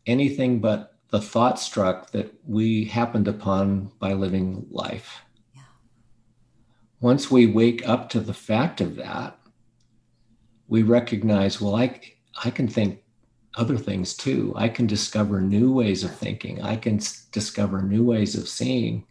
[0.06, 5.20] anything but the thought struck that we happened upon by living life.
[5.54, 5.60] Yeah.
[7.00, 9.38] Once we wake up to the fact of that,
[10.68, 12.00] we recognize, well, I,
[12.42, 13.02] I can think
[13.56, 14.54] other things too.
[14.56, 16.62] I can discover new ways of thinking.
[16.62, 19.04] I can s- discover new ways of seeing.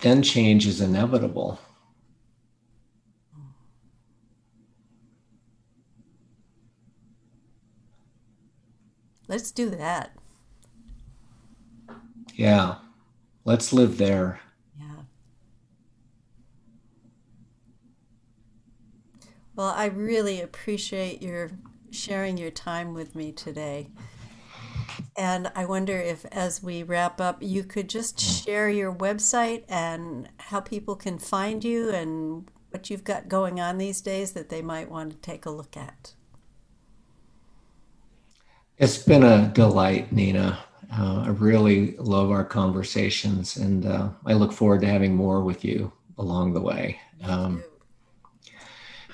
[0.00, 1.60] Then change is inevitable.
[9.28, 10.12] Let's do that.
[12.34, 12.76] Yeah.
[13.44, 14.40] Let's live there.
[14.78, 15.02] Yeah.
[19.54, 21.50] Well, I really appreciate your
[21.90, 23.88] sharing your time with me today.
[25.16, 30.28] And I wonder if, as we wrap up, you could just share your website and
[30.38, 34.60] how people can find you and what you've got going on these days that they
[34.60, 36.15] might want to take a look at.
[38.78, 40.58] It's been a delight, Nina.
[40.92, 45.64] Uh, I really love our conversations, and uh, I look forward to having more with
[45.64, 47.00] you along the way.
[47.24, 47.64] Um,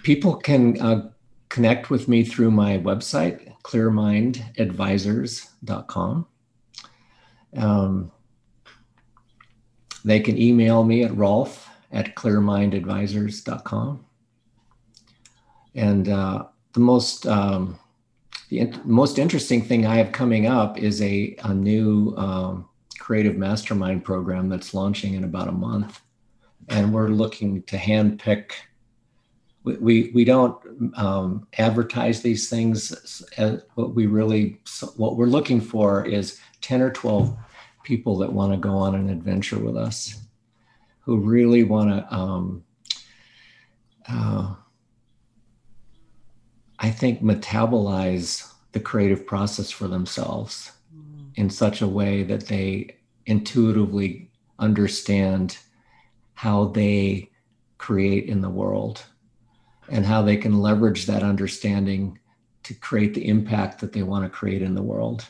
[0.02, 1.10] people can uh,
[1.48, 6.26] connect with me through my website, clearmindadvisors.com.
[7.56, 8.10] Um,
[10.04, 14.04] they can email me at rolf at clearmindadvisors.com.
[15.76, 17.78] And uh, the most um,
[18.52, 23.34] the in- most interesting thing I have coming up is a, a new um, creative
[23.34, 26.02] mastermind program that's launching in about a month.
[26.68, 28.52] And we're looking to handpick
[29.64, 30.58] we, we, we don't
[30.98, 33.24] um, advertise these things.
[33.38, 34.60] As what we really,
[34.96, 37.34] what we're looking for is 10 or 12
[37.84, 40.20] people that want to go on an adventure with us,
[41.00, 42.64] who really want to, um,
[44.08, 44.56] uh,
[46.82, 51.30] I think, metabolize the creative process for themselves mm.
[51.36, 55.58] in such a way that they intuitively understand
[56.34, 57.30] how they
[57.78, 59.04] create in the world
[59.88, 62.18] and how they can leverage that understanding
[62.64, 65.24] to create the impact that they want to create in the world.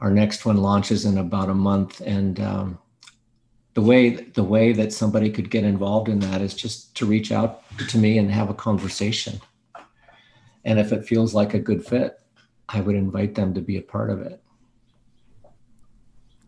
[0.00, 2.78] Our next one launches in about a month, and um,
[3.74, 7.32] the way the way that somebody could get involved in that is just to reach
[7.32, 9.40] out to me and have a conversation.
[10.64, 12.20] And if it feels like a good fit,
[12.68, 14.40] I would invite them to be a part of it.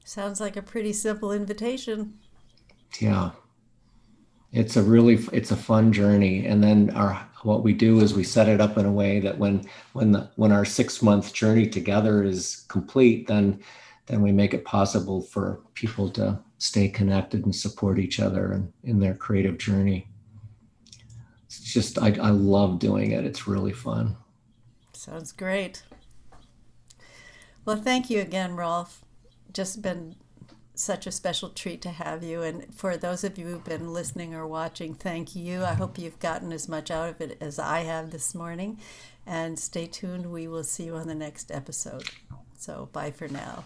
[0.04, 2.18] Sounds like a pretty simple invitation.
[3.00, 3.32] Yeah
[4.56, 8.24] it's a really it's a fun journey and then our what we do is we
[8.24, 9.62] set it up in a way that when
[9.92, 13.60] when the when our six month journey together is complete then
[14.06, 18.72] then we make it possible for people to stay connected and support each other in,
[18.84, 20.08] in their creative journey
[21.58, 24.16] it's just I, I love doing it it's really fun
[24.92, 25.82] sounds great
[27.64, 29.04] well thank you again rolf
[29.52, 30.16] just been
[30.78, 32.42] such a special treat to have you.
[32.42, 35.64] And for those of you who've been listening or watching, thank you.
[35.64, 38.78] I hope you've gotten as much out of it as I have this morning.
[39.26, 40.30] And stay tuned.
[40.30, 42.04] We will see you on the next episode.
[42.56, 43.64] So, bye for now.